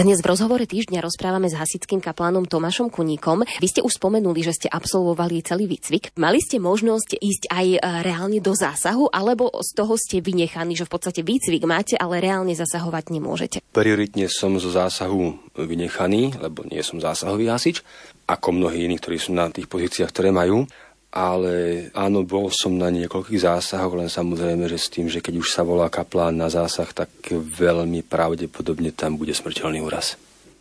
dnes 0.00 0.24
v 0.24 0.32
rozhovore 0.32 0.64
týždňa 0.64 1.04
rozprávame 1.04 1.52
s 1.52 1.58
hasickým 1.60 2.00
kaplánom 2.00 2.48
Tomášom 2.48 2.88
Kuníkom. 2.88 3.44
Vy 3.60 3.68
ste 3.68 3.80
už 3.84 4.00
spomenuli, 4.00 4.40
že 4.40 4.56
ste 4.56 4.68
absolvovali 4.72 5.44
celý 5.44 5.68
výcvik. 5.68 6.16
Mali 6.16 6.40
ste 6.40 6.56
možnosť 6.56 7.20
ísť 7.20 7.42
aj 7.52 7.66
e, 7.68 7.78
reálne 8.00 8.40
do 8.40 8.56
zásahu, 8.56 9.12
alebo 9.12 9.52
z 9.60 9.76
toho 9.76 10.00
ste 10.00 10.24
vynechaní, 10.24 10.72
že 10.72 10.88
v 10.88 10.92
podstate 10.96 11.20
výcvik 11.20 11.68
máte, 11.68 12.00
ale 12.00 12.24
reálne 12.24 12.56
zasahovať 12.56 13.12
nemôžete? 13.12 13.56
Prioritne 13.76 14.24
som 14.32 14.56
zo 14.56 14.72
zásahu 14.72 15.36
vynechaný, 15.60 16.32
lebo 16.40 16.64
nie 16.64 16.80
som 16.80 16.96
zásahový 16.96 17.52
hasič, 17.52 17.84
ako 18.24 18.56
mnohí 18.56 18.88
iní, 18.88 18.96
ktorí 18.96 19.20
sú 19.20 19.36
na 19.36 19.52
tých 19.52 19.68
pozíciách, 19.68 20.08
ktoré 20.08 20.32
majú 20.32 20.64
ale 21.10 21.86
áno, 21.90 22.22
bol 22.22 22.54
som 22.54 22.70
na 22.78 22.86
niekoľkých 22.86 23.42
zásahoch, 23.42 23.98
len 23.98 24.06
samozrejme, 24.06 24.70
že 24.70 24.78
s 24.78 24.88
tým, 24.94 25.10
že 25.10 25.18
keď 25.18 25.42
už 25.42 25.48
sa 25.50 25.66
volá 25.66 25.90
kaplán 25.90 26.38
na 26.38 26.46
zásah, 26.46 26.86
tak 26.94 27.10
veľmi 27.34 28.06
pravdepodobne 28.06 28.94
tam 28.94 29.18
bude 29.18 29.34
smrteľný 29.34 29.82
úraz. 29.82 30.14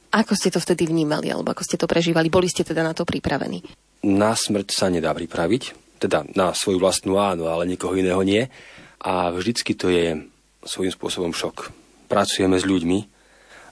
Ako 0.09 0.33
ste 0.33 0.49
to 0.49 0.57
vtedy 0.57 0.89
vnímali, 0.89 1.29
alebo 1.29 1.53
ako 1.53 1.61
ste 1.61 1.77
to 1.77 1.85
prežívali? 1.85 2.33
Boli 2.33 2.49
ste 2.49 2.65
teda 2.65 2.81
na 2.81 2.97
to 2.97 3.05
pripravení? 3.05 3.61
Na 4.09 4.33
smrť 4.33 4.73
sa 4.73 4.89
nedá 4.89 5.13
pripraviť, 5.13 5.93
teda 6.01 6.25
na 6.33 6.49
svoju 6.57 6.81
vlastnú 6.81 7.21
áno, 7.21 7.45
ale 7.45 7.69
nikoho 7.69 7.93
iného 7.93 8.21
nie. 8.25 8.49
A 9.05 9.29
vždycky 9.29 9.77
to 9.77 9.93
je 9.93 10.17
svojím 10.65 10.89
spôsobom 10.89 11.29
šok. 11.29 11.69
Pracujeme 12.09 12.57
s 12.57 12.65
ľuďmi, 12.65 13.18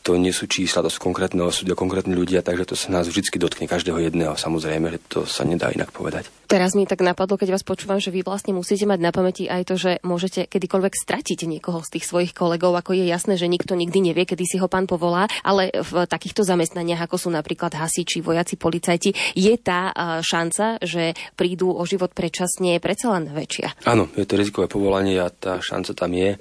to 0.07 0.15
nie 0.15 0.31
sú 0.31 0.47
čísla, 0.47 0.79
to 0.79 0.87
sú 0.87 1.03
konkrétne 1.03 1.43
osudy 1.43 1.75
konkrétne 1.75 2.15
ľudia, 2.15 2.39
takže 2.39 2.71
to 2.71 2.75
sa 2.79 2.95
nás 2.95 3.11
vždy 3.11 3.27
dotkne 3.35 3.67
každého 3.67 3.99
jedného. 3.99 4.39
Samozrejme, 4.39 4.87
že 4.95 4.99
to 5.03 5.19
sa 5.27 5.43
nedá 5.43 5.67
inak 5.67 5.91
povedať. 5.91 6.31
Teraz 6.47 6.79
mi 6.79 6.87
tak 6.87 7.03
napadlo, 7.03 7.35
keď 7.35 7.59
vás 7.59 7.67
počúvam, 7.67 7.99
že 7.99 8.07
vy 8.07 8.23
vlastne 8.23 8.55
musíte 8.55 8.87
mať 8.87 9.03
na 9.03 9.11
pamäti 9.11 9.51
aj 9.51 9.67
to, 9.67 9.75
že 9.75 9.91
môžete 10.07 10.47
kedykoľvek 10.47 10.93
stratiť 10.95 11.43
niekoho 11.43 11.83
z 11.83 11.99
tých 11.99 12.07
svojich 12.07 12.31
kolegov, 12.31 12.71
ako 12.71 12.95
je 12.95 13.03
jasné, 13.03 13.35
že 13.35 13.51
nikto 13.51 13.75
nikdy 13.75 13.99
nevie, 13.99 14.23
kedy 14.23 14.47
si 14.47 14.55
ho 14.63 14.71
pán 14.71 14.87
povolá, 14.87 15.27
ale 15.43 15.75
v 15.75 16.07
takýchto 16.07 16.47
zamestnaniach, 16.47 17.03
ako 17.03 17.27
sú 17.27 17.29
napríklad 17.35 17.75
hasiči, 17.75 18.23
vojaci, 18.23 18.55
policajti, 18.55 19.11
je 19.35 19.53
tá 19.59 19.91
šanca, 20.23 20.79
že 20.79 21.11
prídu 21.35 21.75
o 21.75 21.83
život 21.83 22.15
predčasne 22.15 22.79
predsa 22.79 23.11
len 23.11 23.27
väčšia. 23.27 23.83
Áno, 23.83 24.07
je 24.15 24.23
to 24.23 24.39
rizikové 24.39 24.71
povolanie 24.71 25.19
a 25.19 25.27
tá 25.27 25.59
šanca 25.59 25.91
tam 25.91 26.15
je 26.15 26.39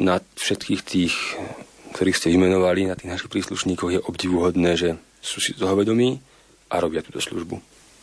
na 0.00 0.24
všetkých 0.40 0.80
tých 0.88 1.14
ktorých 1.92 2.18
ste 2.18 2.32
vymenovali 2.32 2.88
na 2.88 2.94
tých 2.98 3.10
našich 3.10 3.30
príslušníkoch, 3.32 3.90
je 3.94 4.00
obdivuhodné, 4.02 4.76
že 4.76 4.98
sú 5.22 5.42
si 5.42 5.54
toho 5.54 5.74
vedomí 5.74 6.20
a 6.68 6.78
robia 6.78 7.02
túto 7.02 7.18
službu. 7.18 7.58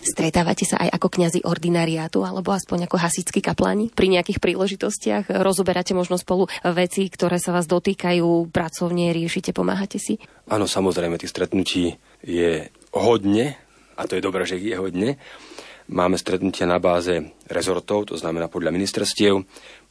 Stretávate 0.05 0.69
sa 0.69 0.77
aj 0.77 1.01
ako 1.01 1.07
kňazi 1.17 1.41
ordinariátu 1.49 2.21
alebo 2.21 2.53
aspoň 2.53 2.85
ako 2.85 3.01
hasickí 3.01 3.41
kapláni 3.41 3.89
pri 3.89 4.13
nejakých 4.13 4.37
príležitostiach? 4.37 5.33
Rozoberáte 5.41 5.97
možno 5.97 6.21
spolu 6.21 6.45
veci, 6.61 7.09
ktoré 7.09 7.41
sa 7.41 7.49
vás 7.49 7.65
dotýkajú, 7.65 8.53
pracovne 8.53 9.09
riešite, 9.09 9.49
pomáhate 9.49 9.97
si? 9.97 10.21
Áno, 10.45 10.69
samozrejme, 10.69 11.17
tých 11.17 11.33
stretnutí 11.33 11.97
je 12.21 12.69
hodne 12.93 13.57
a 13.97 14.05
to 14.05 14.13
je 14.13 14.21
dobré, 14.21 14.45
že 14.45 14.61
ich 14.61 14.69
je 14.69 14.77
hodne. 14.77 15.17
Máme 15.89 16.21
stretnutia 16.21 16.69
na 16.69 16.77
báze 16.77 17.33
rezortov, 17.49 18.09
to 18.09 18.17
znamená 18.17 18.45
podľa 18.45 18.73
ministerstiev. 18.73 19.41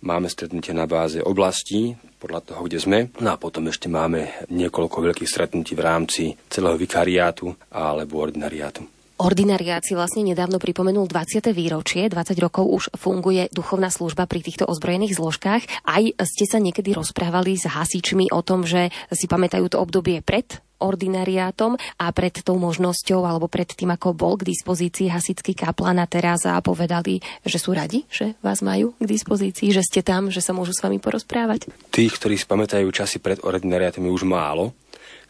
Máme 0.03 0.30
stretnutia 0.30 0.78
na 0.78 0.86
báze 0.86 1.22
oblastí, 1.22 1.99
podľa 2.25 2.41
toho, 2.41 2.64
kde 2.64 2.81
sme. 2.81 2.99
No 3.20 3.37
a 3.37 3.37
potom 3.37 3.68
ešte 3.68 3.93
máme 3.93 4.49
niekoľko 4.49 5.12
veľkých 5.12 5.29
stretnutí 5.29 5.77
v 5.77 5.85
rámci 5.85 6.22
celého 6.49 6.81
vikariátu 6.81 7.53
alebo 7.68 8.25
ordinariátu. 8.25 8.89
Ordinariát 9.15 9.87
si 9.87 9.95
vlastne 9.95 10.27
nedávno 10.27 10.59
pripomenul 10.59 11.07
20. 11.07 11.55
výročie, 11.55 12.11
20 12.11 12.35
rokov 12.43 12.67
už 12.67 12.85
funguje 12.99 13.47
duchovná 13.55 13.87
služba 13.87 14.27
pri 14.27 14.43
týchto 14.43 14.67
ozbrojených 14.67 15.15
zložkách. 15.15 15.62
Aj 15.87 16.03
ste 16.27 16.45
sa 16.51 16.59
niekedy 16.59 16.91
rozprávali 16.99 17.55
s 17.55 17.71
hasičmi 17.71 18.35
o 18.35 18.43
tom, 18.43 18.67
že 18.67 18.91
si 19.15 19.31
pamätajú 19.31 19.71
to 19.71 19.79
obdobie 19.79 20.19
pred 20.19 20.59
ordinariátom 20.83 21.79
a 21.79 22.07
pred 22.11 22.43
tou 22.43 22.59
možnosťou 22.59 23.23
alebo 23.23 23.47
pred 23.47 23.71
tým, 23.71 23.95
ako 23.95 24.19
bol 24.19 24.35
k 24.35 24.51
dispozícii 24.51 25.07
hasický 25.07 25.55
kaplan 25.55 26.03
a 26.03 26.11
teraz 26.11 26.43
a 26.45 26.59
povedali, 26.59 27.23
že 27.47 27.62
sú 27.62 27.71
radi, 27.71 28.03
že 28.11 28.35
vás 28.43 28.61
majú 28.61 28.99
k 28.99 29.07
dispozícii, 29.07 29.71
že 29.71 29.87
ste 29.87 30.03
tam, 30.03 30.35
že 30.35 30.43
sa 30.43 30.51
môžu 30.51 30.75
s 30.75 30.83
vami 30.83 30.99
porozprávať? 30.99 31.71
Tých, 31.95 32.19
ktorí 32.19 32.35
si 32.35 32.51
pamätajú 32.51 32.91
časy 32.91 33.23
pred 33.23 33.39
ordinariátom 33.47 34.05
je 34.05 34.12
už 34.12 34.27
málo, 34.27 34.75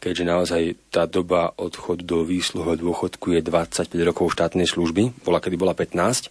keďže 0.05 0.28
naozaj 0.28 0.62
tá 0.92 1.09
doba 1.09 1.57
odchod 1.57 2.05
do 2.05 2.28
výsluhového 2.28 2.76
dôchodku 2.76 3.32
je 3.32 3.40
25 3.40 3.88
rokov 4.05 4.36
štátnej 4.36 4.68
služby, 4.68 5.24
bola 5.24 5.40
kedy 5.40 5.57
bola 5.57 5.72
15 5.72 6.28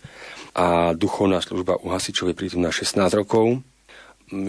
a 0.54 0.94
duchovná 0.94 1.42
služba 1.42 1.82
u 1.82 1.90
hasičov 1.90 2.30
je 2.30 2.38
pritom 2.38 2.62
na 2.62 2.70
16 2.70 3.02
rokov. 3.18 3.66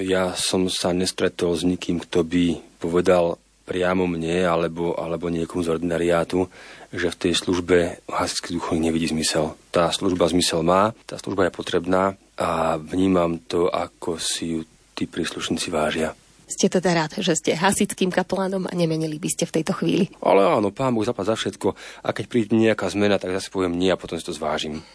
Ja 0.04 0.36
som 0.36 0.68
sa 0.68 0.92
nestretol 0.92 1.56
s 1.56 1.64
nikým, 1.64 2.04
kto 2.04 2.20
by 2.20 2.60
povedal, 2.76 3.40
priamo 3.64 4.04
mne 4.04 4.44
alebo, 4.44 4.92
alebo 4.92 5.32
niekomu 5.32 5.64
z 5.64 5.72
ordinariátu, 5.72 6.44
že 6.92 7.08
v 7.08 7.20
tej 7.24 7.32
službe 7.32 8.04
hasičský 8.04 8.60
duchovný 8.60 8.92
nevidí 8.92 9.08
zmysel. 9.08 9.56
Tá 9.72 9.88
služba 9.88 10.28
zmysel 10.28 10.60
má, 10.60 10.92
tá 11.08 11.16
služba 11.16 11.48
je 11.48 11.56
potrebná 11.56 12.12
a 12.36 12.76
vnímam 12.76 13.40
to, 13.40 13.72
ako 13.72 14.20
si 14.20 14.52
ju 14.52 14.60
tí 14.92 15.08
príslušníci 15.08 15.72
vážia. 15.72 16.12
Ste 16.54 16.70
teda 16.70 16.94
rád, 16.94 17.18
že 17.18 17.34
ste 17.34 17.58
hasickým 17.58 18.14
kaplánom 18.14 18.70
a 18.70 18.72
nemenili 18.78 19.18
by 19.18 19.26
ste 19.26 19.42
v 19.42 19.58
tejto 19.58 19.74
chvíli? 19.74 20.06
Ale 20.22 20.46
áno, 20.46 20.70
pán 20.70 20.94
Boh 20.94 21.02
zapad 21.02 21.26
za 21.26 21.34
všetko. 21.34 21.74
A 22.06 22.14
keď 22.14 22.24
príde 22.30 22.54
nejaká 22.54 22.86
zmena, 22.94 23.18
tak 23.18 23.34
zase 23.34 23.50
poviem 23.50 23.74
nie 23.74 23.90
a 23.90 23.98
potom 23.98 24.14
si 24.14 24.22
to 24.22 24.30
zvážim. 24.30 24.86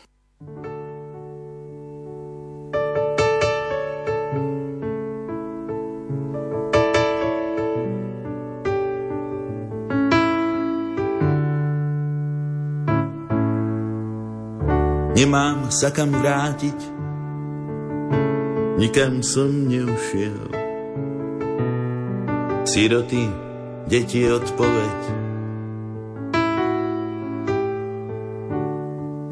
Nemám 15.20 15.68
sa 15.68 15.92
kam 15.92 16.16
vrátiť, 16.16 16.80
nikam 18.80 19.20
som 19.20 19.68
neušiel. 19.68 20.59
Siroty, 22.70 23.26
deti 23.90 24.30
odpoveď. 24.30 25.00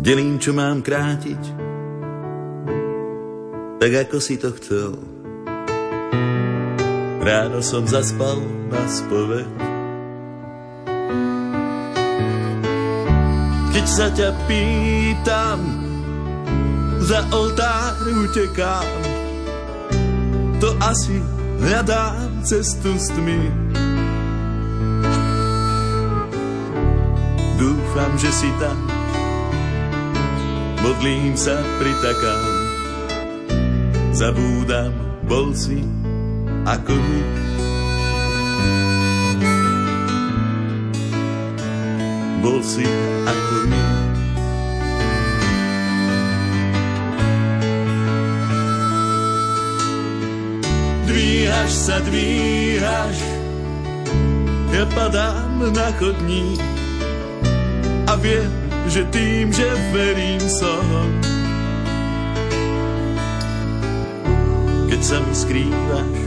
Delím, 0.02 0.42
čo 0.42 0.58
mám 0.58 0.82
krátiť, 0.82 1.44
tak 3.78 3.92
ako 3.94 4.18
si 4.18 4.42
to 4.42 4.50
chcel. 4.58 4.98
Ráno 7.22 7.62
som 7.62 7.86
zaspal 7.86 8.42
na 8.74 8.82
spoveď. 8.90 9.50
Keď 13.70 13.86
sa 13.86 14.10
ťa 14.18 14.34
pýtam, 14.50 15.62
za 17.06 17.22
oltár 17.30 18.02
utekám. 18.02 18.90
To 20.58 20.74
asi 20.82 21.22
hľadám 21.62 22.27
cestu 22.44 22.94
s 22.98 23.10
tmy. 23.14 23.40
Dúfam, 27.58 28.12
že 28.22 28.30
si 28.30 28.50
tam, 28.62 28.78
modlím 30.86 31.34
sa, 31.34 31.58
pritakám, 31.82 32.44
zabúdam, 34.14 34.94
bol 35.26 35.54
si 35.58 35.82
ako 36.68 36.94
my. 36.94 37.22
Bol 42.44 42.60
si 42.62 42.86
ako 43.26 43.56
my. 43.72 44.16
Dvíhaš 51.08 51.72
sa, 51.72 52.03
dvíhaš, 52.03 53.18
ja 54.76 54.84
padám 54.91 55.72
na 55.72 55.88
chodník 55.95 56.60
a 58.12 58.14
viem, 58.20 58.51
že 58.91 59.08
tým, 59.12 59.47
že 59.55 59.68
verím 59.95 60.43
som, 60.43 60.84
keď 64.91 65.01
sa 65.01 65.18
mi 65.24 65.34
skrývaš, 65.34 66.18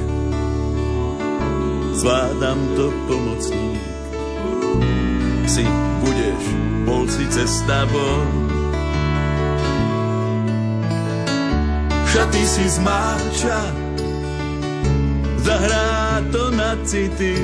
zvládam 2.01 2.61
to 2.77 2.87
pomocník. 3.05 3.81
Si 5.45 5.65
budeš, 6.01 6.43
bol 6.89 7.05
si 7.05 7.25
cesta 7.29 7.85
von. 7.93 8.29
Šaty 12.11 12.43
si 12.43 12.65
zmáča, 12.67 13.59
zahrá 15.45 16.21
to 16.33 16.51
na 16.53 16.77
city, 16.85 17.37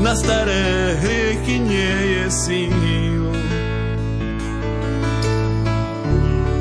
na 0.00 0.12
staré 0.16 0.96
hriechy 1.00 1.56
nie 1.60 1.96
je 2.16 2.24
síl. 2.30 3.24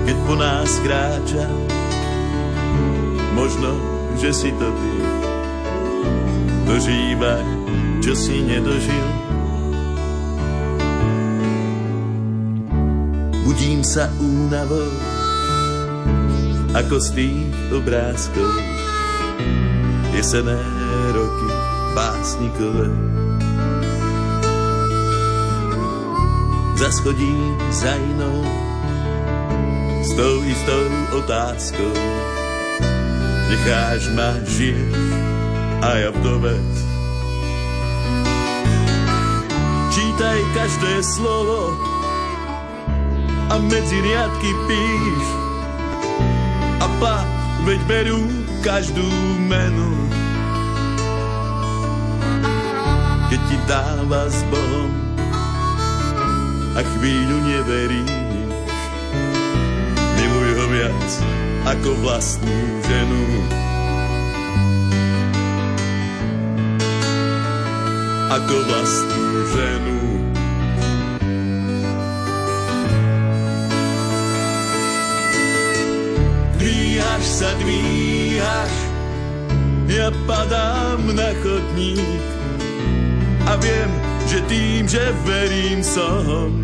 Keď 0.07 0.17
po 0.25 0.33
nás 0.35 0.71
kráča, 0.81 1.47
možno, 3.35 3.71
že 4.19 4.33
si 4.35 4.51
to 4.55 4.67
ty. 4.67 4.95
Dožívaj, 6.69 7.45
čo 8.03 8.13
si 8.13 8.45
nedožil. 8.45 9.07
Budím 13.41 13.81
sa 13.81 14.11
únavou, 14.21 14.91
ako 16.77 16.95
z 17.01 17.07
tých 17.17 17.49
obrázkov. 17.73 18.68
Jesené 20.19 20.59
roky 21.15 21.47
básnikové. 21.95 22.91
Zaschodím 26.75 27.55
za 27.71 27.95
inou, 27.95 28.43
s 30.03 30.11
tou 30.19 30.43
istou 30.43 30.83
otázkou 31.23 31.95
necháš 33.47 34.11
ma 34.11 34.35
žiť 34.43 34.91
a 35.87 35.89
ja 36.03 36.11
vdovec. 36.11 36.71
Čítaj 39.95 40.39
každé 40.51 40.93
slovo 41.15 41.79
a 43.47 43.55
medzi 43.71 44.03
riadky 44.03 44.51
píš 44.67 45.25
a 46.83 46.87
pa, 46.99 47.23
veď 47.63 47.79
berú 47.87 48.38
každú 48.59 49.07
menu. 49.47 49.91
Keď 53.31 53.41
ti 53.47 53.57
dáva 53.69 54.27
s 54.27 54.43
Bohom 54.51 54.91
a 56.75 56.81
chvíľu 56.83 57.37
neveríš, 57.45 58.11
miluj 60.17 60.49
ho 60.59 60.65
viac 60.73 61.09
ako 61.69 61.89
vlastnú 62.03 62.57
ženu. 62.83 63.23
Ako 68.29 68.55
vlastnú 68.69 69.25
ženu. 69.55 70.18
Dvíhaš 77.19 77.35
sa, 77.35 77.51
dvíhaš, 77.59 78.75
ja 79.91 80.07
padám 80.23 81.03
na 81.11 81.35
chodník 81.43 82.23
a 83.43 83.59
viem, 83.59 83.91
že 84.23 84.39
tým, 84.47 84.87
že 84.87 85.03
verím 85.27 85.83
som, 85.83 86.63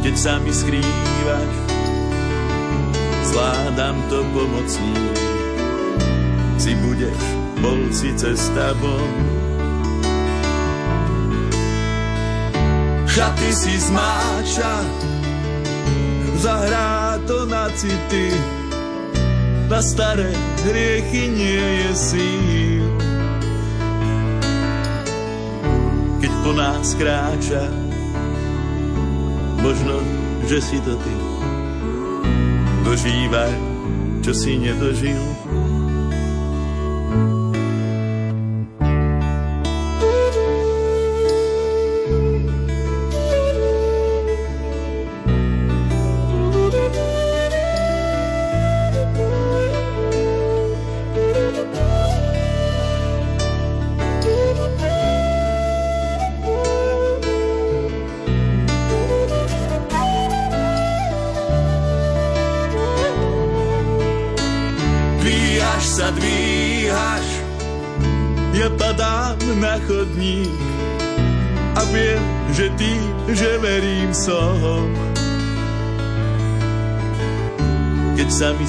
keď 0.00 0.14
sa 0.16 0.40
mi 0.40 0.48
skrývaš, 0.56 1.52
zvládam 3.28 4.00
to 4.08 4.24
pomocník. 4.32 5.16
Si 6.56 6.72
budeš, 6.80 7.22
bol 7.60 7.92
si 7.92 8.08
cesta 8.16 8.72
von. 8.80 9.12
Šaty 13.04 13.50
si 13.52 13.76
zmáča, 13.76 14.80
zahrá 16.40 16.97
to 17.28 17.44
na 17.44 17.68
city, 17.76 18.32
na 19.68 19.84
staré 19.84 20.32
hriechy 20.64 21.28
nie 21.28 21.60
je 21.84 21.90
síl. 21.92 22.84
Keď 26.24 26.32
po 26.40 26.56
nás 26.56 26.96
kráča, 26.96 27.68
možno, 29.60 30.00
že 30.48 30.56
si 30.64 30.80
to 30.80 30.96
ty. 30.96 31.14
Dožívaj, 32.88 33.52
čo 34.24 34.32
si 34.32 34.56
nedožil. 34.56 35.37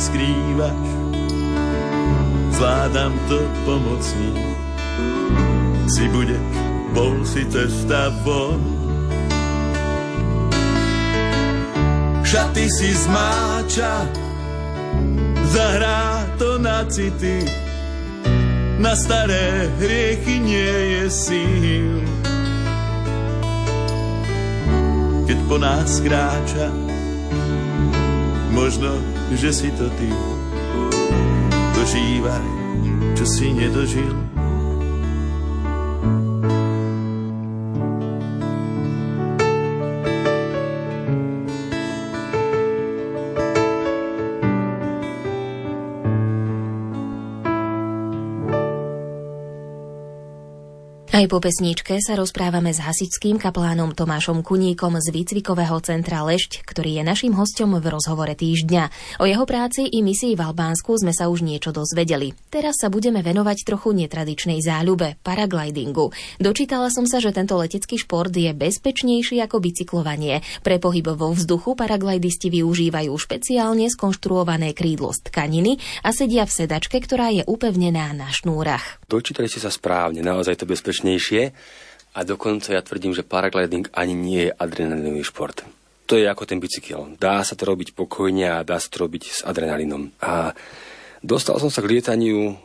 Skrývaš, 0.10 0.88
zvládam 2.57 3.14
to 3.30 3.39
pomocník. 3.66 4.57
Si 5.86 6.05
budeš, 6.10 6.49
bol 6.97 7.22
si 7.26 7.45
cesta 7.45 8.10
von. 8.26 8.62
Šaty 12.26 12.66
si 12.70 12.93
zmáča, 12.93 14.05
zahrá 15.49 16.30
to 16.38 16.62
na 16.62 16.86
city, 16.89 17.41
na 18.78 18.93
staré 18.93 19.70
hriechy 19.82 20.38
nie 20.38 20.78
je 20.93 21.05
síl. 21.10 21.89
Keď 25.26 25.38
po 25.49 25.57
nás 25.57 26.01
kráča, 26.01 26.70
možno, 28.53 29.18
že 29.34 29.53
si 29.53 29.69
to 29.73 29.89
ty. 29.97 30.09
Dožívaj, 31.75 32.47
čo 33.17 33.25
si 33.25 33.53
nedožil. 33.53 34.28
Aj 51.10 51.26
po 51.26 51.41
pesničke 51.41 51.97
sa 52.05 52.14
rozprávame 52.14 52.70
s 52.70 52.86
hasičským 52.86 53.41
kaplánom 53.41 53.97
Tomášom 53.97 54.45
Kuníkom 54.45 55.01
z 55.01 55.10
výcvikového 55.10 55.82
centra 55.82 56.22
Lešť, 56.22 56.62
ktorý 56.62 57.01
je 57.01 57.03
našim 57.03 57.34
hostom 57.34 57.82
v 57.82 57.89
rozhovore 57.89 58.30
týždňa. 58.30 59.18
O 59.18 59.26
jeho 59.26 59.41
práci 59.49 59.89
i 59.89 60.05
misii 60.05 60.38
v 60.38 60.45
Albánsku 60.45 61.01
sme 61.01 61.10
sa 61.10 61.26
už 61.34 61.41
niečo 61.41 61.74
dozvedeli. 61.74 62.38
Teraz 62.53 62.78
sa 62.78 62.93
budeme 62.93 63.26
venovať 63.26 63.66
trochu 63.66 63.97
netradičnej 63.97 64.62
záľube, 64.62 65.18
paraglidingu. 65.26 66.14
Dočítala 66.38 66.93
som 66.93 67.10
sa, 67.10 67.18
že 67.18 67.34
tento 67.34 67.57
letecký 67.57 67.97
šport 67.97 68.30
je 68.30 68.53
bezpečnejší 68.53 69.41
ako 69.49 69.66
bicyklovanie. 69.66 70.45
Pre 70.62 70.78
pohyb 70.78 71.10
vo 71.18 71.34
vzduchu 71.34 71.74
paraglidisti 71.74 72.53
využívajú 72.53 73.10
špeciálne 73.18 73.89
skonštruované 73.89 74.78
krídlo 74.78 75.10
z 75.18 75.26
tkaniny 75.26 75.82
a 76.05 76.14
sedia 76.14 76.45
v 76.45 76.53
sedačke, 76.53 77.01
ktorá 77.01 77.34
je 77.34 77.41
upevnená 77.49 78.14
na 78.14 78.30
šnúrach. 78.30 79.01
Dočítali 79.10 79.49
ste 79.49 79.57
sa 79.57 79.74
správne, 79.74 80.22
naozaj 80.22 80.62
to 80.62 80.70
bezpečné 80.70 80.99
bezpečnejšie 81.00 81.56
a 82.16 82.20
dokonca 82.28 82.76
ja 82.76 82.84
tvrdím, 82.84 83.16
že 83.16 83.24
paragliding 83.24 83.88
ani 83.95 84.12
nie 84.12 84.41
je 84.50 84.52
adrenalinový 84.52 85.24
šport. 85.24 85.64
To 86.12 86.18
je 86.18 86.26
ako 86.28 86.43
ten 86.43 86.60
bicykel. 86.60 87.16
Dá 87.22 87.45
sa 87.45 87.56
to 87.56 87.70
robiť 87.70 87.95
pokojne 87.95 88.60
a 88.60 88.66
dá 88.68 88.82
sa 88.82 88.89
to 88.91 89.08
robiť 89.08 89.24
s 89.30 89.39
adrenalinom. 89.45 90.12
A 90.20 90.52
dostal 91.22 91.56
som 91.62 91.70
sa 91.70 91.86
k 91.86 91.95
lietaniu 91.95 92.58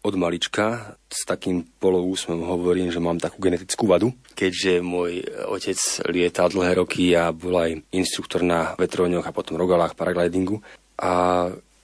od 0.00 0.14
malička 0.16 0.96
s 1.12 1.28
takým 1.28 1.64
poloúsmom 1.80 2.44
hovorím, 2.44 2.88
že 2.92 3.04
mám 3.04 3.20
takú 3.20 3.40
genetickú 3.40 3.84
vadu, 3.84 4.16
keďže 4.32 4.80
môj 4.80 5.24
otec 5.48 5.76
lietal 6.08 6.48
dlhé 6.48 6.80
roky 6.80 7.12
a 7.12 7.32
bol 7.32 7.56
aj 7.56 7.84
inštruktor 7.92 8.40
na 8.40 8.76
vetrovňoch 8.80 9.28
a 9.28 9.36
potom 9.36 9.60
rogalách 9.60 9.96
paraglidingu. 9.96 10.60
A 11.00 11.12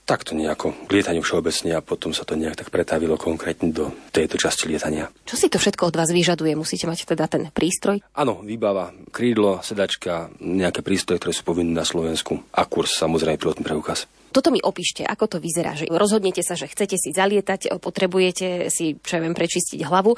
takto 0.07 0.31
nejako 0.31 0.71
k 0.87 0.89
lietaniu 0.95 1.19
všeobecne 1.19 1.75
a 1.75 1.83
potom 1.83 2.15
sa 2.15 2.23
to 2.23 2.39
nejak 2.39 2.55
tak 2.55 2.71
pretavilo 2.71 3.19
konkrétne 3.19 3.75
do 3.75 3.91
tejto 4.15 4.39
časti 4.39 4.71
lietania. 4.71 5.11
Čo 5.27 5.35
si 5.35 5.51
to 5.51 5.59
všetko 5.59 5.91
od 5.91 5.99
vás 5.99 6.09
vyžaduje? 6.15 6.55
Musíte 6.55 6.87
mať 6.87 7.03
teda 7.03 7.27
ten 7.27 7.51
prístroj? 7.51 7.99
Áno, 8.15 8.39
výbava, 8.39 8.95
krídlo, 9.11 9.59
sedačka, 9.59 10.31
nejaké 10.39 10.79
prístroje, 10.79 11.19
ktoré 11.19 11.33
sú 11.35 11.43
povinné 11.43 11.75
na 11.75 11.83
Slovensku 11.83 12.39
a 12.55 12.63
kurz 12.63 12.95
samozrejme 12.95 13.35
pilotný 13.35 13.67
preukaz. 13.67 14.07
Toto 14.31 14.51
mi 14.53 14.59
opíšte, 14.59 15.07
ako 15.07 15.25
to 15.25 15.37
vyzerá, 15.39 15.73
že 15.73 15.87
rozhodnete 15.87 16.43
sa, 16.43 16.53
že 16.53 16.69
chcete 16.69 16.99
si 16.99 17.09
zalietať, 17.15 17.73
potrebujete 17.79 18.67
si, 18.69 18.99
čo 18.99 19.17
ja 19.17 19.21
viem, 19.23 19.33
prečistiť 19.33 19.79
hlavu, 19.87 20.13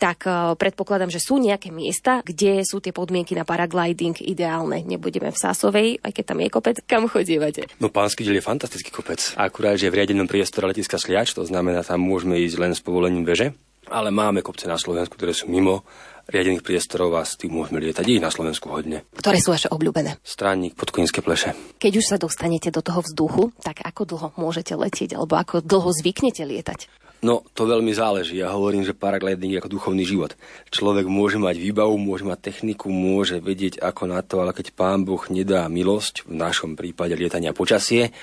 tak 0.00 0.24
uh, 0.26 0.56
predpokladám, 0.56 1.12
že 1.12 1.20
sú 1.22 1.36
nejaké 1.38 1.68
miesta, 1.70 2.24
kde 2.24 2.64
sú 2.64 2.80
tie 2.80 2.90
podmienky 2.90 3.36
na 3.36 3.44
paragliding 3.44 4.18
ideálne. 4.24 4.82
Nebudeme 4.82 5.30
v 5.30 5.38
Sásovej, 5.38 5.88
aj 6.00 6.12
keď 6.12 6.24
tam 6.24 6.38
je 6.40 6.48
kopec, 6.48 6.76
kam 6.88 7.04
chodievate. 7.06 7.68
No 7.78 7.92
pánsky 7.92 8.24
diel 8.24 8.40
je 8.40 8.44
fantastický 8.44 8.90
kopec. 8.90 9.20
Akurát, 9.36 9.76
že 9.76 9.92
v 9.92 10.02
riadenom 10.02 10.26
priestore 10.26 10.68
letiska 10.68 10.96
Sliač, 10.96 11.36
to 11.36 11.44
znamená, 11.44 11.84
tam 11.84 12.02
môžeme 12.02 12.40
ísť 12.40 12.56
len 12.58 12.72
s 12.72 12.80
povolením 12.80 13.22
veže, 13.22 13.52
ale 13.90 14.14
máme 14.14 14.44
kopce 14.44 14.70
na 14.70 14.78
Slovensku, 14.78 15.18
ktoré 15.18 15.34
sú 15.34 15.50
mimo 15.50 15.82
riadených 16.30 16.62
priestorov 16.64 17.18
a 17.18 17.26
s 17.26 17.34
tým 17.36 17.52
môžeme 17.52 17.82
lietať 17.82 18.06
ich 18.06 18.22
na 18.22 18.30
Slovensku 18.30 18.70
hodne. 18.70 19.02
Ktoré 19.18 19.42
sú 19.42 19.50
vaše 19.50 19.66
obľúbené? 19.68 20.22
Stránnik 20.22 20.78
podkoinské 20.78 21.20
pleše. 21.20 21.58
Keď 21.82 21.92
už 21.98 22.06
sa 22.06 22.16
dostanete 22.16 22.70
do 22.70 22.80
toho 22.80 23.02
vzduchu, 23.02 23.50
tak 23.60 23.82
ako 23.82 24.02
dlho 24.06 24.28
môžete 24.38 24.78
letieť 24.78 25.18
alebo 25.18 25.36
ako 25.36 25.60
dlho 25.60 25.90
zvyknete 25.90 26.46
lietať? 26.46 26.86
No, 27.20 27.44
to 27.52 27.68
veľmi 27.68 27.92
záleží. 27.92 28.40
Ja 28.40 28.56
hovorím, 28.56 28.80
že 28.80 28.96
paragliding 28.96 29.52
je 29.52 29.60
ako 29.60 29.76
duchovný 29.76 30.08
život. 30.08 30.32
Človek 30.72 31.04
môže 31.04 31.36
mať 31.36 31.60
výbavu, 31.60 32.00
môže 32.00 32.24
mať 32.24 32.40
techniku, 32.40 32.88
môže 32.88 33.44
vedieť 33.44 33.76
ako 33.84 34.08
na 34.08 34.24
to, 34.24 34.40
ale 34.40 34.56
keď 34.56 34.72
pán 34.72 35.04
Boh 35.04 35.20
nedá 35.28 35.68
milosť, 35.68 36.24
v 36.24 36.34
našom 36.40 36.80
prípade 36.80 37.12
lietania 37.12 37.52
počasie, 37.52 38.16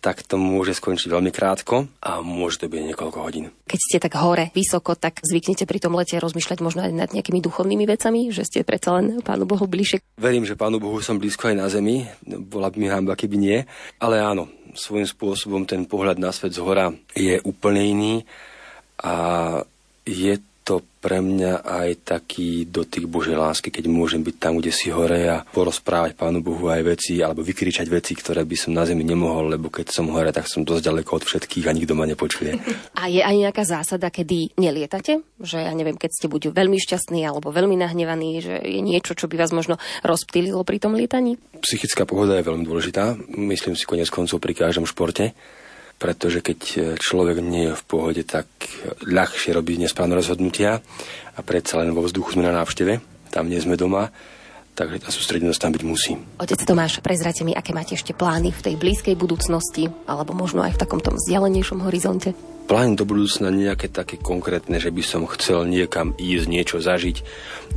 tak 0.00 0.24
to 0.24 0.40
môže 0.40 0.78
skončiť 0.78 1.10
veľmi 1.10 1.34
krátko 1.34 1.90
a 2.00 2.24
môže 2.24 2.64
to 2.64 2.70
byť 2.70 2.94
niekoľko 2.94 3.18
hodín. 3.20 3.52
Keď 3.68 3.80
ste 3.82 3.98
tak 3.98 4.16
hore, 4.16 4.48
vysoko, 4.56 4.96
tak 4.96 5.20
zvyknete 5.20 5.68
pri 5.68 5.78
tom 5.82 5.98
lete 5.98 6.16
rozmýšľať 6.16 6.58
možno 6.64 6.86
aj 6.86 6.92
nad 6.94 7.10
nejakými 7.12 7.42
duchovnými 7.44 7.84
vecami, 7.84 8.32
že 8.32 8.46
ste 8.46 8.64
predsa 8.64 8.98
len 8.98 9.20
Pánu 9.20 9.44
Bohu 9.44 9.66
bližšie. 9.68 10.00
Verím, 10.16 10.48
že 10.48 10.56
Pánu 10.56 10.80
Bohu 10.80 10.96
som 11.04 11.20
blízko 11.20 11.52
aj 11.52 11.56
na 11.58 11.66
zemi, 11.68 12.08
bola 12.24 12.72
by 12.72 12.76
mi 12.80 12.88
hamba, 12.88 13.18
keby 13.18 13.36
nie, 13.36 13.58
ale 14.00 14.22
áno, 14.22 14.48
svojím 14.70 15.06
spôsobom 15.06 15.66
ten 15.66 15.82
pohľad 15.82 16.22
na 16.22 16.30
svet 16.30 16.54
z 16.54 16.62
hora 16.62 16.94
je 17.14 17.42
úplne 17.42 17.79
iný 17.82 18.14
a 19.00 19.14
je 20.04 20.34
to 20.70 20.84
pre 21.00 21.18
mňa 21.18 21.66
aj 21.66 21.88
taký 22.04 22.68
dotyk 22.68 23.08
Božej 23.08 23.34
lásky, 23.34 23.72
keď 23.72 23.90
môžem 23.90 24.22
byť 24.22 24.36
tam, 24.38 24.60
kde 24.60 24.70
si 24.70 24.92
hore 24.92 25.26
a 25.26 25.42
porozprávať 25.42 26.14
Pánu 26.14 26.44
Bohu 26.44 26.70
aj 26.70 26.84
veci, 26.84 27.18
alebo 27.18 27.42
vykričať 27.42 27.90
veci, 27.90 28.12
ktoré 28.14 28.46
by 28.46 28.54
som 28.54 28.76
na 28.76 28.86
zemi 28.86 29.02
nemohol, 29.02 29.56
lebo 29.56 29.72
keď 29.72 29.90
som 29.90 30.12
hore, 30.12 30.30
tak 30.30 30.46
som 30.46 30.62
dosť 30.62 30.92
ďaleko 30.92 31.10
od 31.10 31.24
všetkých 31.26 31.66
a 31.66 31.74
nikto 31.74 31.98
ma 31.98 32.06
nepočuje. 32.06 32.54
A 32.94 33.10
je 33.10 33.18
aj 33.18 33.34
nejaká 33.34 33.64
zásada, 33.66 34.12
kedy 34.12 34.54
nelietate? 34.60 35.24
Že 35.40 35.64
ja 35.64 35.72
neviem, 35.74 35.98
keď 35.98 36.10
ste 36.14 36.30
buď 36.30 36.54
veľmi 36.54 36.78
šťastní 36.78 37.24
alebo 37.24 37.50
veľmi 37.50 37.74
nahnevaní, 37.80 38.38
že 38.38 38.60
je 38.60 38.78
niečo, 38.84 39.18
čo 39.18 39.26
by 39.26 39.40
vás 39.40 39.50
možno 39.50 39.80
rozptýlilo 40.06 40.62
pri 40.62 40.78
tom 40.78 40.94
lietaní? 40.94 41.40
Psychická 41.64 42.06
pohoda 42.06 42.36
je 42.38 42.46
veľmi 42.46 42.62
dôležitá. 42.62 43.18
Myslím 43.34 43.74
si 43.74 43.88
konec 43.88 44.06
koncov 44.12 44.38
pri 44.38 44.54
každom 44.54 44.86
športe 44.86 45.32
pretože 46.00 46.40
keď 46.40 46.60
e, 46.64 46.78
človek 46.96 47.44
nie 47.44 47.68
je 47.68 47.76
v 47.76 47.84
pohode, 47.84 48.24
tak 48.24 48.48
ľahšie 49.04 49.52
robí 49.52 49.76
nesprávne 49.76 50.16
rozhodnutia 50.16 50.80
a 51.36 51.40
predsa 51.44 51.76
len 51.84 51.92
vo 51.92 52.00
vzduchu 52.00 52.40
sme 52.40 52.48
na 52.48 52.56
návšteve, 52.56 53.04
tam 53.28 53.52
nie 53.52 53.60
sme 53.60 53.76
doma, 53.76 54.08
takže 54.74 55.02
tá 55.02 55.10
sústredenosť 55.12 55.60
tam 55.60 55.72
byť 55.76 55.82
musí. 55.84 56.16
Otec 56.40 56.60
Tomáš, 56.64 57.02
prezrate 57.04 57.44
mi, 57.44 57.52
aké 57.52 57.76
máte 57.76 57.96
ešte 57.96 58.16
plány 58.16 58.54
v 58.54 58.64
tej 58.64 58.74
blízkej 58.80 59.16
budúcnosti, 59.18 59.92
alebo 60.08 60.32
možno 60.32 60.64
aj 60.64 60.76
v 60.76 60.80
takom 60.80 61.00
tom 61.02 61.20
vzdialenejšom 61.20 61.84
horizonte? 61.84 62.32
Plány 62.70 62.94
do 62.94 63.02
budúcna 63.02 63.50
nejaké 63.50 63.90
také 63.90 64.14
konkrétne, 64.14 64.78
že 64.78 64.94
by 64.94 65.02
som 65.02 65.26
chcel 65.26 65.66
niekam 65.66 66.14
ísť, 66.14 66.46
niečo 66.46 66.78
zažiť, 66.78 67.16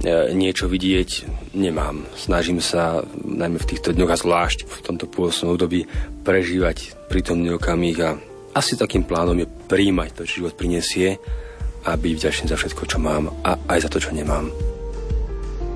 e, 0.05 0.37
niečo 0.37 0.69
vidieť, 0.69 1.25
nemám. 1.57 2.05
Snažím 2.13 2.61
sa, 2.61 3.01
najmä 3.25 3.57
v 3.57 3.69
týchto 3.73 3.89
dňoch 3.89 4.13
a 4.13 4.21
zvlášť 4.21 4.69
v 4.69 4.77
tomto 4.85 5.09
pôsobnom 5.09 5.57
období, 5.57 5.89
prežívať 6.21 7.09
prítomný 7.09 7.57
okamih 7.57 7.97
a 8.05 8.09
asi 8.53 8.77
takým 8.77 9.01
plánom 9.01 9.33
je 9.41 9.49
príjmať 9.49 10.09
to, 10.13 10.21
čo 10.29 10.45
život 10.45 10.53
prinesie 10.53 11.17
a 11.83 11.97
byť 11.97 12.13
vďačný 12.13 12.45
za 12.53 12.57
všetko, 12.57 12.85
čo 12.85 12.97
mám 13.01 13.33
a 13.41 13.57
aj 13.73 13.89
za 13.89 13.89
to, 13.89 13.97
čo 13.97 14.13
nemám. 14.13 14.72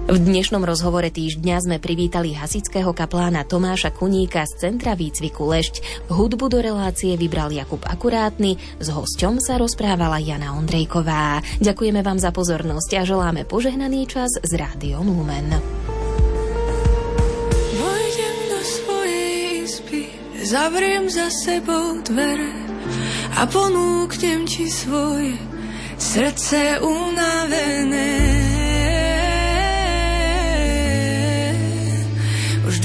V 0.07 0.23
dnešnom 0.23 0.63
rozhovore 0.63 1.11
týždňa 1.11 1.67
sme 1.67 1.77
privítali 1.83 2.31
hasického 2.31 2.95
kaplána 2.95 3.43
Tomáša 3.43 3.91
Kuníka 3.91 4.47
z 4.47 4.63
Centra 4.63 4.95
výcviku 4.95 5.43
Lešť. 5.43 6.07
Hudbu 6.07 6.47
do 6.47 6.63
relácie 6.63 7.19
vybral 7.19 7.51
Jakub 7.51 7.83
Akurátny, 7.83 8.55
s 8.79 8.87
hosťom 8.87 9.43
sa 9.43 9.59
rozprávala 9.59 10.23
Jana 10.23 10.55
Ondrejková. 10.55 11.43
Ďakujeme 11.59 11.99
vám 12.07 12.23
za 12.23 12.31
pozornosť 12.31 12.91
a 12.95 13.01
želáme 13.03 13.43
požehnaný 13.43 14.07
čas 14.07 14.31
s 14.31 14.51
Rádiom 14.55 15.11
Lumen. 15.11 15.51
Vojdem 17.75 18.37
do 18.47 18.59
svojej 18.63 19.67
izby, 19.67 20.07
zavriem 20.39 21.11
za 21.11 21.27
sebou 21.27 21.99
dvere 22.07 22.55
a 23.35 23.43
ponúknem 23.43 24.47
ti 24.47 24.71
svoje 24.71 25.35
srdce 25.99 26.79
unavené. 26.79 28.26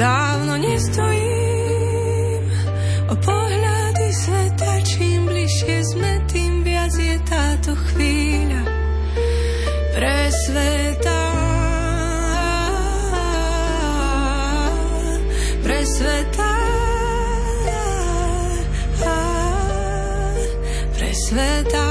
Dávno 0.02 0.58
nestojím 0.58 2.42
o 3.06 3.14
pohľady 3.14 4.06
sveta, 4.10 4.70
čím 4.82 5.30
bližšie 5.30 5.78
sme, 5.94 6.12
tým 6.26 6.66
viac 6.66 6.90
je 6.90 7.16
táto 7.22 7.78
chvíľa 7.78 8.62
pre 9.94 10.18
sveta. 10.26 11.20
Pre 15.62 15.80
sveta. 15.86 16.50
Pre 20.98 21.10
sveta. 21.14 21.86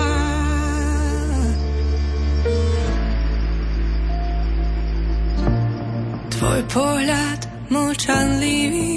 Tvoj 6.35 6.61
pohľad 6.67 7.40
mlčanlivý. 7.71 8.91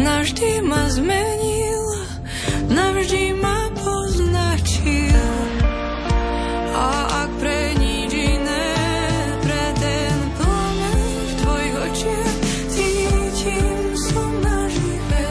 Navždy 0.00 0.64
ma 0.64 0.88
zmenil, 0.88 1.84
navždy 2.72 3.36
ma 3.36 3.68
poznačil. 3.76 5.28
A 6.72 6.88
ak 7.28 7.30
pre 7.36 7.76
nič 7.76 8.12
iné, 8.16 8.68
pre 9.44 9.64
ten 9.76 10.16
plamen 10.40 11.04
v 11.12 11.32
tvojich 11.44 11.76
očiach 11.76 12.36
cítim 12.72 13.80
som 14.08 14.32
nažive. 14.40 15.28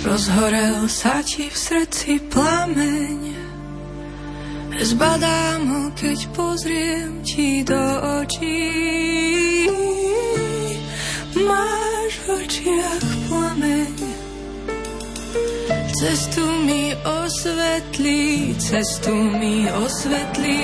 Rozhorel 0.00 0.88
sa 0.88 1.20
ti 1.20 1.52
v 1.52 1.56
srdci 1.56 2.24
plameň, 2.32 3.33
Zbadám 4.84 5.64
ho, 5.64 5.82
keď 5.96 6.18
pozriem 6.36 7.24
ti 7.24 7.64
do 7.64 7.80
očí. 8.20 8.68
Máš 11.40 12.12
v 12.20 12.26
očiach 12.44 13.06
plameň, 13.24 13.96
Cestu 15.94 16.44
mi 16.68 16.92
osvetlí, 17.00 18.52
cestu 18.60 19.14
mi 19.40 19.64
osvetlí. 19.72 20.60